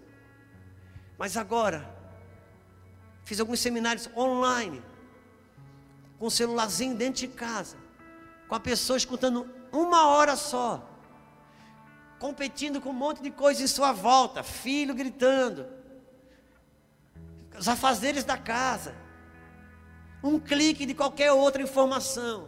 [1.17, 1.89] Mas agora,
[3.23, 4.81] fiz alguns seminários online,
[6.19, 7.77] com um celularzinho dentro de casa,
[8.47, 10.87] com a pessoa escutando uma hora só,
[12.19, 15.80] competindo com um monte de coisa em sua volta, filho gritando
[17.57, 18.95] os afazeres da casa,
[20.23, 22.47] um clique de qualquer outra informação.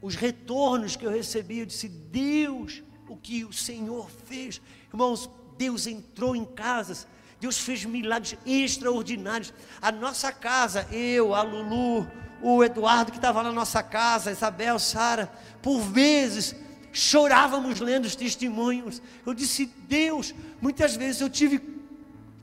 [0.00, 4.60] Os retornos que eu recebi, eu disse: Deus, o que o Senhor fez.
[4.88, 7.06] Irmãos, Deus entrou em casas,
[7.40, 9.52] Deus fez milagres extraordinários.
[9.80, 12.10] A nossa casa, eu, a Lulu,
[12.42, 16.54] o Eduardo que estava na nossa casa, Isabel, Sara, por vezes
[16.92, 19.02] chorávamos lendo os testemunhos.
[19.24, 21.75] Eu disse: Deus, muitas vezes eu tive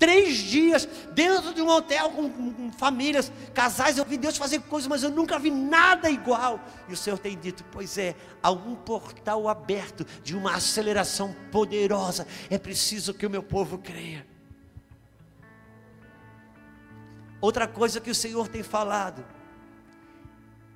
[0.04, 3.98] três dias dentro de um hotel com, com, famílias, casais.
[3.98, 6.60] Eu vi Deus fazer coisas, mas eu nunca vi nada igual.
[6.90, 12.28] E o Senhor tem dito: Pois é, há um portal aberto de uma aceleração poderosa.
[12.50, 14.28] É preciso que o meu povo creia.
[17.40, 19.26] Outra coisa que o Senhor tem falado,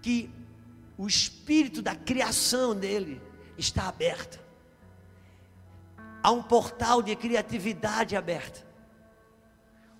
[0.01, 0.29] que
[0.97, 3.21] o espírito da criação dele
[3.57, 4.39] está aberto.
[6.23, 8.66] Há um portal de criatividade aberto.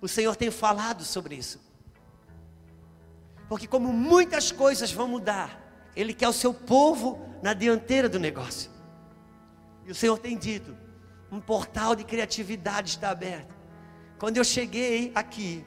[0.00, 1.60] O Senhor tem falado sobre isso.
[3.48, 8.70] Porque, como muitas coisas vão mudar, Ele quer o seu povo na dianteira do negócio.
[9.86, 10.76] E o Senhor tem dito:
[11.32, 13.56] um portal de criatividade está aberto.
[14.18, 15.64] Quando eu cheguei aqui,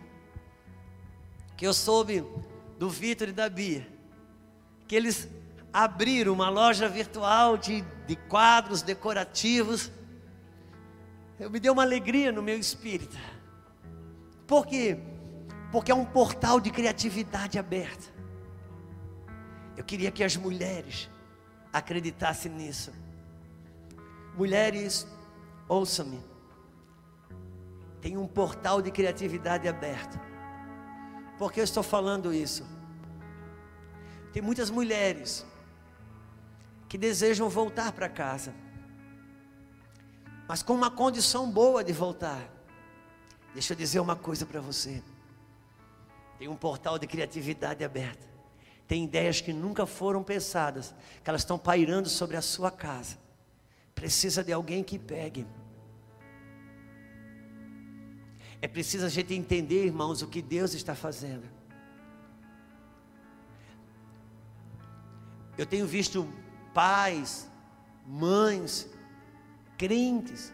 [1.57, 2.23] que eu soube
[2.77, 3.87] do Vitor e da Bia,
[4.87, 5.27] que eles
[5.71, 9.91] abriram uma loja virtual de, de quadros decorativos,
[11.39, 13.17] eu me deu uma alegria no meu espírito.
[14.51, 14.99] Por quê?
[15.71, 18.13] Porque é um portal de criatividade aberta.
[19.77, 21.09] Eu queria que as mulheres
[21.71, 22.91] acreditassem nisso.
[24.35, 25.07] Mulheres,
[25.69, 26.21] ouçam-me.
[28.01, 30.19] Tem um portal de criatividade aberto.
[31.37, 32.67] Por que eu estou falando isso?
[34.33, 35.45] Tem muitas mulheres
[36.89, 38.53] que desejam voltar para casa,
[40.45, 42.50] mas com uma condição boa de voltar.
[43.53, 45.03] Deixa eu dizer uma coisa para você.
[46.37, 48.27] Tem um portal de criatividade aberto.
[48.87, 50.93] Tem ideias que nunca foram pensadas,
[51.23, 53.17] que elas estão pairando sobre a sua casa.
[53.93, 55.45] Precisa de alguém que pegue.
[58.61, 61.43] É preciso a gente entender, irmãos, o que Deus está fazendo.
[65.57, 66.27] Eu tenho visto
[66.73, 67.49] pais,
[68.05, 68.89] mães,
[69.77, 70.53] crentes,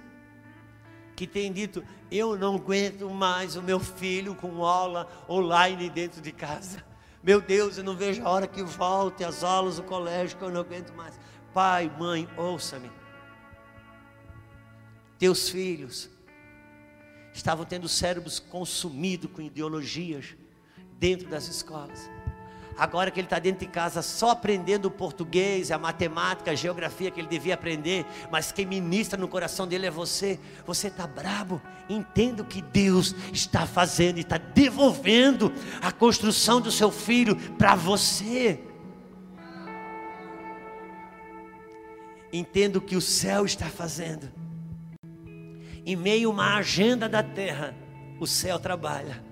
[1.16, 6.32] que tem dito: Eu não aguento mais o meu filho com aula online dentro de
[6.32, 6.84] casa.
[7.22, 10.50] Meu Deus, eu não vejo a hora que volte as aulas do colégio, que eu
[10.50, 11.20] não aguento mais.
[11.54, 12.90] Pai, mãe, ouça-me.
[15.20, 16.10] Teus filhos
[17.34, 20.36] estavam tendo cérebros consumidos com ideologias
[21.00, 22.10] dentro das escolas.
[22.78, 27.10] Agora que ele está dentro de casa só aprendendo o português, a matemática, a geografia
[27.10, 30.40] que ele devia aprender, mas quem ministra no coração dele é você.
[30.66, 31.60] Você está brabo?
[31.90, 35.52] Entenda o que Deus está fazendo e está devolvendo
[35.82, 38.60] a construção do seu filho para você.
[42.32, 44.32] Entenda o que o céu está fazendo.
[45.84, 47.74] Em meio a uma agenda da terra,
[48.20, 49.24] o céu trabalha.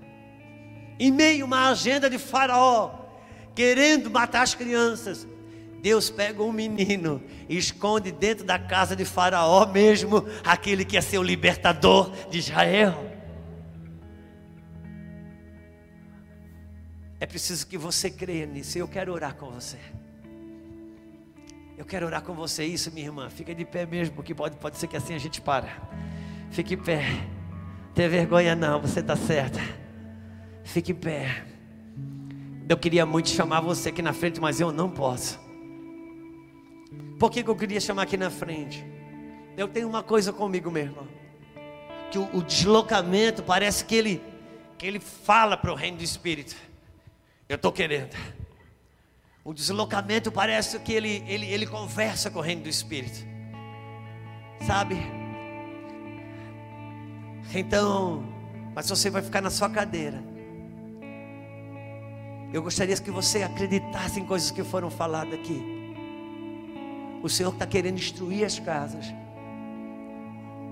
[0.98, 3.05] Em meio a uma agenda de Faraó,
[3.56, 5.26] querendo matar as crianças.
[5.80, 11.00] Deus pega um menino e esconde dentro da casa de Faraó mesmo aquele que é
[11.00, 13.12] seu libertador de Israel.
[17.18, 18.76] É preciso que você creia nisso.
[18.76, 19.78] Eu quero orar com você.
[21.78, 22.64] Eu quero orar com você.
[22.64, 23.30] Isso, minha irmã.
[23.30, 25.68] Fica de pé mesmo, porque pode, pode ser que assim a gente para.
[26.50, 27.04] Fique em pé.
[27.94, 29.60] Tem vergonha não, você está certa.
[30.62, 31.55] Fique em pé.
[32.68, 35.38] Eu queria muito chamar você aqui na frente, mas eu não posso.
[37.18, 38.84] Por que, que eu queria chamar aqui na frente?
[39.56, 41.08] Eu tenho uma coisa comigo, meu irmão.
[42.10, 44.22] Que o, o deslocamento parece que ele,
[44.76, 46.56] que ele fala para o reino do Espírito.
[47.48, 48.16] Eu estou querendo.
[49.44, 53.24] O deslocamento parece que ele, ele, ele conversa com o reino do Espírito.
[54.66, 54.96] Sabe?
[57.54, 58.24] Então,
[58.74, 60.35] mas você vai ficar na sua cadeira.
[62.56, 65.62] Eu gostaria que você acreditasse em coisas que foram faladas aqui.
[67.22, 69.04] O Senhor está querendo destruir as casas.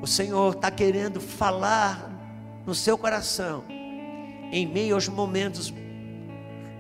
[0.01, 2.11] O Senhor está querendo falar
[2.64, 5.74] no seu coração, em meio aos momentos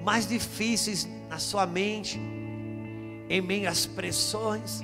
[0.02, 2.18] mais difíceis na sua mente,
[3.28, 4.80] em meio às pressões,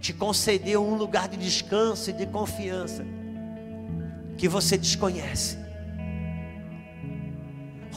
[0.00, 3.06] te concedeu um lugar de descanso e de confiança
[4.36, 5.67] que você desconhece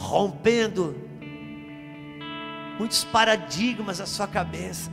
[0.02, 0.96] rompendo
[2.78, 4.90] muitos paradigmas na sua cabeça,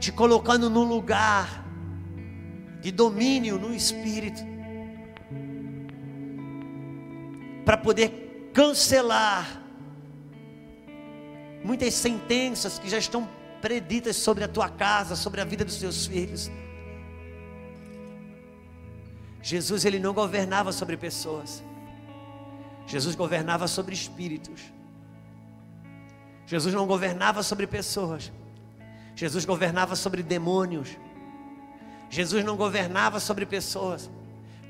[0.00, 1.64] te colocando num lugar
[2.80, 4.42] de domínio no espírito,
[7.64, 9.62] para poder cancelar
[11.64, 13.28] muitas sentenças que já estão
[13.60, 16.50] preditas sobre a tua casa, sobre a vida dos teus filhos.
[19.42, 21.62] Jesus ele não governava sobre pessoas.
[22.86, 24.60] Jesus governava sobre espíritos.
[26.46, 28.32] Jesus não governava sobre pessoas.
[29.14, 30.96] Jesus governava sobre demônios.
[32.08, 34.08] Jesus não governava sobre pessoas.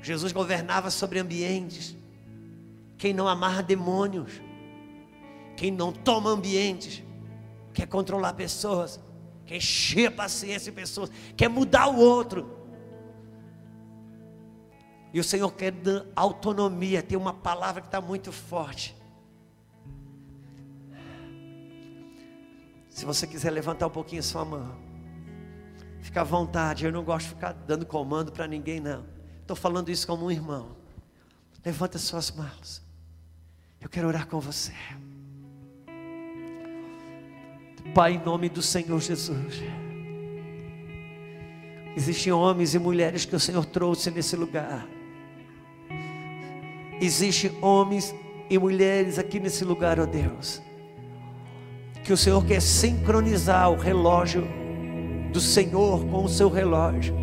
[0.01, 1.95] Jesus governava sobre ambientes.
[2.97, 4.41] Quem não amarra demônios,
[5.55, 7.03] quem não toma ambientes,
[7.71, 8.99] quer controlar pessoas,
[9.45, 12.56] quer encher a paciência de pessoas, quer mudar o outro.
[15.17, 17.01] E o Senhor quer dar autonomia.
[17.01, 18.95] Tem uma palavra que está muito forte.
[22.87, 24.77] Se você quiser levantar um pouquinho sua mão,
[26.01, 26.85] fica à vontade.
[26.85, 29.07] Eu não gosto de ficar dando comando para ninguém, não.
[29.41, 30.77] Estou falando isso como um irmão.
[31.65, 32.83] Levanta suas mãos.
[33.81, 34.73] Eu quero orar com você.
[37.95, 39.63] Pai, em nome do Senhor Jesus.
[41.95, 44.87] Existem homens e mulheres que o Senhor trouxe nesse lugar
[46.99, 48.13] Existem homens
[48.49, 50.61] e mulheres aqui nesse lugar, ó Deus,
[52.03, 54.47] que o Senhor quer sincronizar o relógio
[55.31, 57.15] do Senhor com o seu relógio,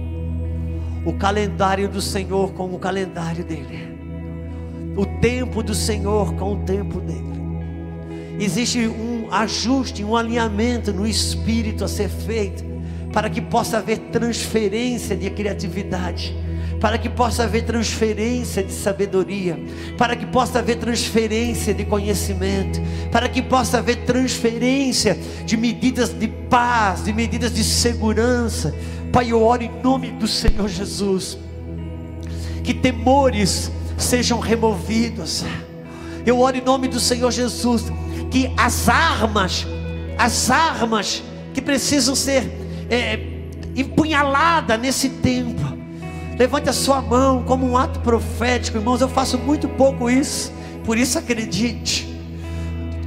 [1.04, 3.98] o calendário do Senhor com o calendário dele,
[4.96, 7.34] o tempo do Senhor com o tempo dele.
[8.38, 12.64] Existe um ajuste, um alinhamento no espírito a ser feito,
[13.12, 16.43] para que possa haver transferência de criatividade
[16.84, 19.58] para que possa haver transferência de sabedoria,
[19.96, 22.78] para que possa haver transferência de conhecimento,
[23.10, 28.74] para que possa haver transferência de medidas de paz, de medidas de segurança.
[29.10, 31.38] Pai, eu oro em nome do Senhor Jesus,
[32.62, 35.42] que temores sejam removidos.
[36.26, 37.84] Eu oro em nome do Senhor Jesus,
[38.30, 39.66] que as armas,
[40.18, 41.22] as armas
[41.54, 42.42] que precisam ser
[42.90, 43.20] é,
[43.74, 45.73] empunhaladas nesse tempo,
[46.38, 49.00] Levante a sua mão como um ato profético, irmãos.
[49.00, 50.52] Eu faço muito pouco isso,
[50.84, 52.12] por isso acredite.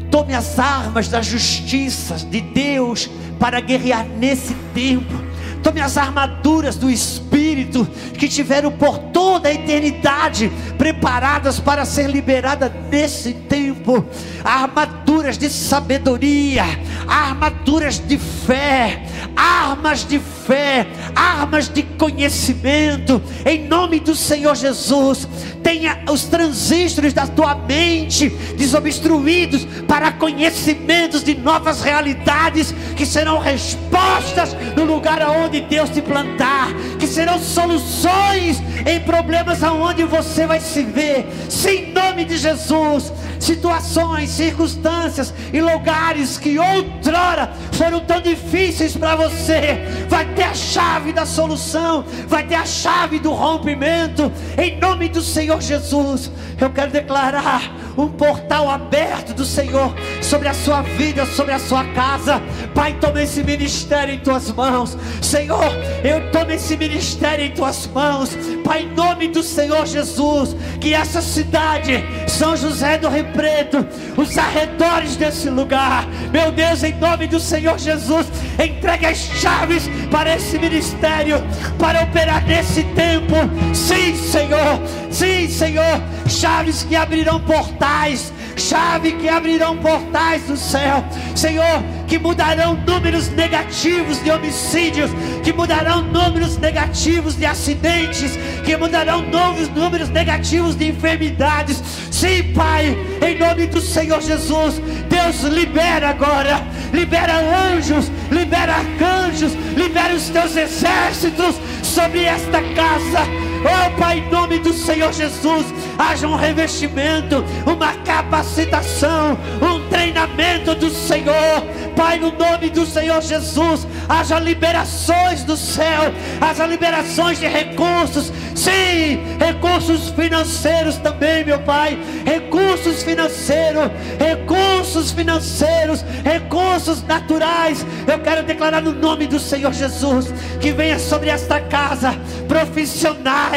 [0.10, 5.27] Tome as armas da justiça de Deus para guerrear nesse tempo
[5.68, 7.86] tome as armaduras do Espírito
[8.18, 14.08] que tiveram por toda a eternidade preparadas para ser liberada nesse tempo
[14.48, 16.64] armaduras de sabedoria,
[17.06, 19.04] armaduras de fé,
[19.36, 25.28] armas de fé, armas de conhecimento, em nome do Senhor Jesus.
[25.62, 34.56] Tenha os transistores da tua mente desobstruídos para conhecimentos de novas realidades que serão respostas
[34.76, 40.84] no lugar aonde Deus te plantar, que serão soluções em problemas aonde você vai se
[40.84, 41.28] ver.
[41.50, 49.16] Sim, em nome de Jesus, situações, circunstâncias e lugares que outrora foram tão difíceis para
[49.16, 55.10] você, vai ter a chave da solução, vai ter a chave do rompimento, em nome
[55.10, 56.32] do Senhor Jesus.
[56.60, 61.84] Eu quero declarar um portal aberto do Senhor sobre a sua vida, sobre a sua
[61.94, 62.42] casa.
[62.74, 64.98] Pai, toma esse ministério em tuas mãos.
[65.22, 65.72] Senhor,
[66.04, 68.32] eu tomo esse ministério em tuas mãos.
[68.64, 73.86] Pai, em nome do Senhor Jesus, que essa cidade, São José do Rio Preto,
[74.16, 80.36] os arredores desse lugar, meu Deus, em nome do Senhor Jesus, entregue as chaves para
[80.36, 81.38] esse ministério,
[81.78, 83.36] para operar nesse tempo.
[83.74, 84.82] Sim, Senhor,
[85.12, 91.04] sim, Senhor, chaves que abrirão portais chave que abrirão portais do céu,
[91.36, 95.12] Senhor, que mudarão números negativos de homicídios,
[95.44, 101.84] que mudarão números negativos de acidentes, que mudarão novos números negativos de enfermidades.
[102.10, 107.34] Sim, Pai, em nome do Senhor Jesus, Deus libera agora, libera
[107.74, 113.47] anjos, libera arcanjos, libera os teus exércitos sobre esta casa.
[113.68, 115.66] Oh Pai, em nome do Senhor Jesus,
[115.98, 121.64] haja um revestimento, uma capacitação, um treinamento do Senhor.
[121.96, 129.20] Pai, no nome do Senhor Jesus, haja liberações do céu, haja liberações de recursos, sim,
[129.40, 133.90] recursos financeiros também, meu Pai, recursos financeiros,
[134.20, 137.86] recursos financeiros, recursos naturais.
[138.08, 140.32] Eu quero declarar no nome do Senhor Jesus
[140.62, 142.16] que venha sobre esta casa
[142.48, 143.57] profissionais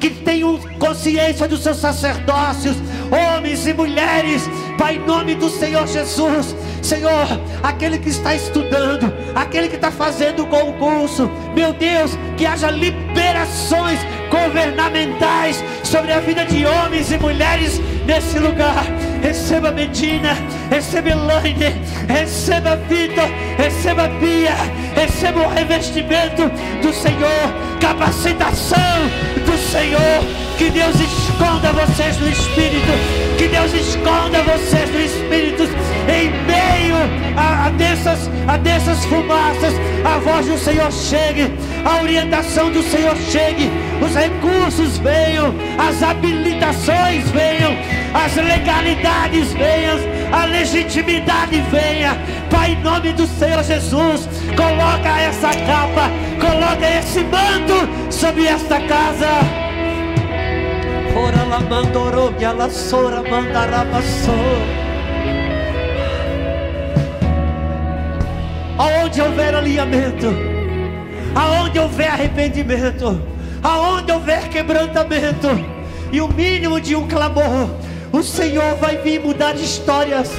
[0.00, 2.76] que tenham consciência dos seus sacerdócios,
[3.10, 4.42] homens e mulheres,
[4.78, 6.54] Pai, em nome do Senhor Jesus.
[6.82, 7.26] Senhor,
[7.62, 13.98] aquele que está estudando, aquele que está fazendo o concurso, meu Deus, que haja liberações
[14.30, 18.84] governamentais sobre a vida de homens e mulheres nesse lugar.
[19.22, 20.36] Receba Medina,
[20.70, 24.54] receba Elaine, receba Vitor, receba Bia,
[24.94, 26.48] receba o revestimento
[26.80, 28.78] do Senhor, capacitação
[29.44, 30.48] do Senhor.
[30.56, 32.92] Que Deus esconda vocês no Espírito,
[33.38, 35.62] que Deus esconda vocês no Espírito,
[36.08, 36.67] em meio
[37.36, 39.74] a, a, dessas, a dessas fumaças,
[40.04, 41.52] a voz do Senhor chegue,
[41.84, 43.70] a orientação do Senhor chegue,
[44.04, 47.76] os recursos venham, as habilitações venham,
[48.14, 49.98] as legalidades venham,
[50.32, 52.16] a legitimidade venha.
[52.50, 59.28] Pai, em nome do Senhor Jesus, coloca essa capa, coloca esse manto sobre esta casa.
[61.16, 63.22] Ora la mandoro e la sora
[68.78, 70.28] Aonde houver alinhamento,
[71.34, 73.20] aonde houver arrependimento,
[73.60, 75.48] aonde houver quebrantamento
[76.12, 77.68] e o mínimo de um clamor,
[78.12, 80.30] o Senhor vai vir mudar histórias.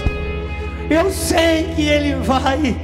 [0.89, 2.75] Eu sei que Ele vai.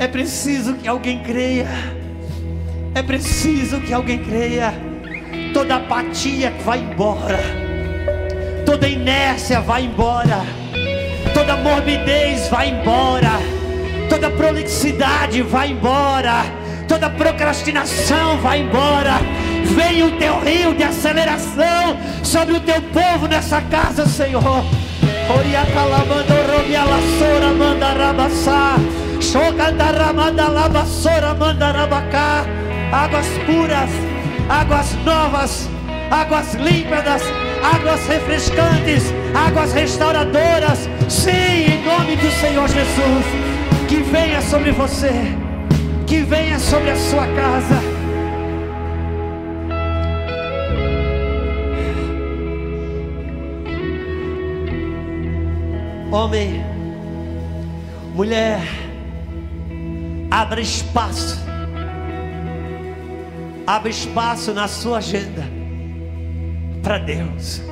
[0.00, 1.68] É preciso que alguém creia.
[2.92, 4.74] É preciso que alguém creia.
[5.52, 7.38] Toda apatia vai embora.
[8.66, 10.63] Toda inércia vai embora.
[11.46, 13.32] Toda morbidez vai embora.
[14.08, 16.44] Toda prolixidade vai embora.
[16.88, 19.18] Toda procrastinação vai embora
[19.74, 24.64] Vem o teu rio de aceleração sobre o teu povo nessa casa, Senhor.
[32.92, 33.90] Águas puras,
[34.48, 35.68] águas novas,
[36.10, 37.22] águas límpidas,
[37.64, 39.04] águas refrescantes,
[39.34, 40.88] águas restauradoras.
[41.08, 43.24] Sim, em nome do Senhor Jesus.
[43.88, 45.12] Que venha sobre você,
[46.06, 47.94] que venha sobre a sua casa
[56.14, 56.64] Homem,
[58.14, 58.60] mulher,
[60.30, 61.44] abra espaço.
[63.66, 65.53] Abra espaço na sua agenda
[66.84, 67.62] para Deus.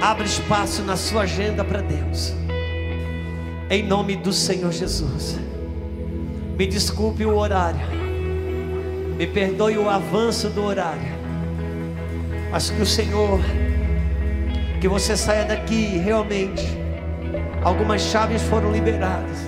[0.00, 2.34] Abra espaço na sua agenda para Deus.
[3.68, 5.38] Em nome do Senhor Jesus.
[6.58, 7.86] Me desculpe o horário.
[9.18, 11.14] Me perdoe o avanço do horário.
[12.50, 13.40] Mas que o Senhor,
[14.80, 16.64] que você saia daqui realmente.
[17.62, 19.38] Algumas chaves foram liberadas.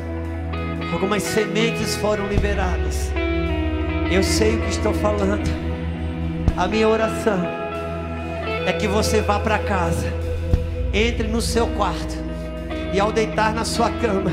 [0.92, 3.10] Algumas sementes foram liberadas.
[4.10, 5.67] Eu sei o que estou falando.
[6.58, 7.38] A minha oração
[8.66, 10.12] é que você vá para casa,
[10.92, 12.16] entre no seu quarto
[12.92, 14.32] e ao deitar na sua cama,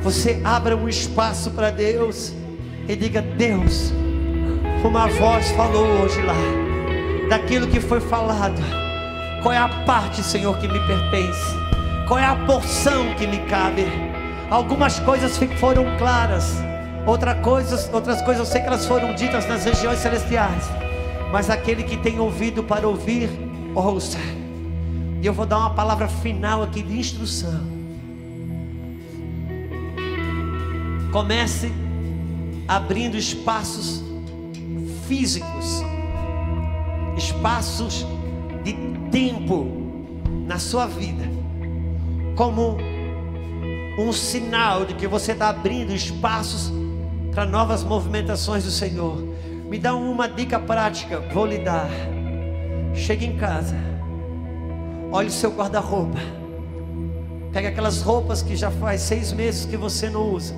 [0.00, 2.32] você abra um espaço para Deus
[2.88, 3.92] e diga: Deus,
[4.84, 6.36] uma voz falou hoje lá,
[7.28, 8.62] daquilo que foi falado.
[9.42, 11.56] Qual é a parte, Senhor, que me pertence?
[12.06, 13.84] Qual é a porção que me cabe?
[14.48, 16.54] Algumas coisas foram claras,
[17.04, 20.85] outra coisas, outras coisas eu sei que elas foram ditas nas regiões celestiais.
[21.36, 23.28] Mas aquele que tem ouvido para ouvir,
[23.74, 24.16] ouça.
[25.20, 27.60] E eu vou dar uma palavra final aqui de instrução.
[31.12, 31.70] Comece
[32.66, 34.02] abrindo espaços
[35.06, 35.82] físicos,
[37.18, 38.06] espaços
[38.64, 38.72] de
[39.10, 39.66] tempo
[40.46, 41.24] na sua vida,
[42.34, 42.78] como
[43.98, 46.72] um sinal de que você está abrindo espaços
[47.30, 49.25] para novas movimentações do Senhor.
[49.68, 51.88] Me dá uma dica prática, vou lhe dar.
[52.94, 53.76] Chegue em casa,
[55.12, 56.18] olhe o seu guarda-roupa,
[57.52, 60.54] pegue aquelas roupas que já faz seis meses que você não usa.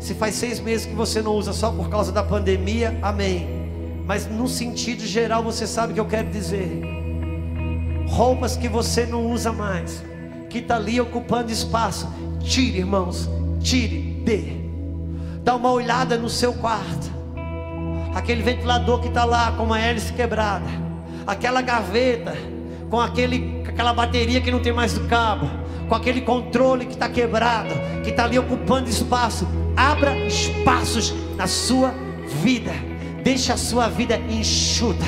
[0.00, 3.48] Se faz seis meses que você não usa só por causa da pandemia, amém.
[4.06, 6.82] Mas no sentido geral, você sabe o que eu quero dizer.
[8.08, 10.02] Roupas que você não usa mais,
[10.48, 12.08] que está ali ocupando espaço,
[12.40, 13.28] tire, irmãos,
[13.60, 14.44] tire, dê.
[15.44, 17.21] Dá uma olhada no seu quarto.
[18.14, 20.66] Aquele ventilador que está lá com uma hélice quebrada,
[21.26, 22.36] aquela gaveta
[22.92, 25.48] com aquele, aquela bateria que não tem mais o cabo,
[25.88, 27.74] com aquele controle que está quebrado,
[28.04, 29.48] que está ali ocupando espaço.
[29.74, 31.94] Abra espaços na sua
[32.42, 32.70] vida.
[33.24, 35.06] Deixe a sua vida enxuta.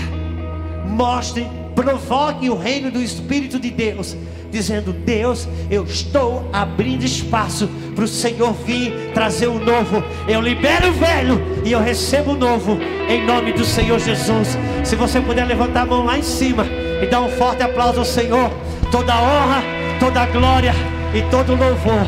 [0.86, 4.16] Mostre, provoque o reino do Espírito de Deus,
[4.54, 10.02] dizendo: Deus, eu estou abrindo espaço para o Senhor vir trazer o novo.
[10.28, 12.78] Eu libero o velho e eu recebo o novo,
[13.08, 14.56] em nome do Senhor Jesus.
[14.84, 16.64] Se você puder levantar a mão lá em cima
[17.02, 18.50] e dar um forte aplauso ao Senhor,
[18.90, 19.62] toda honra,
[19.98, 20.72] toda glória
[21.12, 22.06] e todo louvor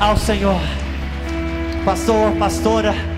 [0.00, 0.60] ao Senhor.
[1.84, 3.11] Pastor, pastora.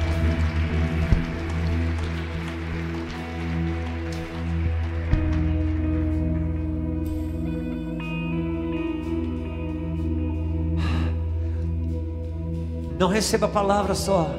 [13.04, 14.34] Não receba a palavra só.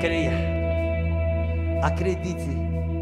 [0.00, 0.32] Creia.
[1.84, 2.65] Acredite.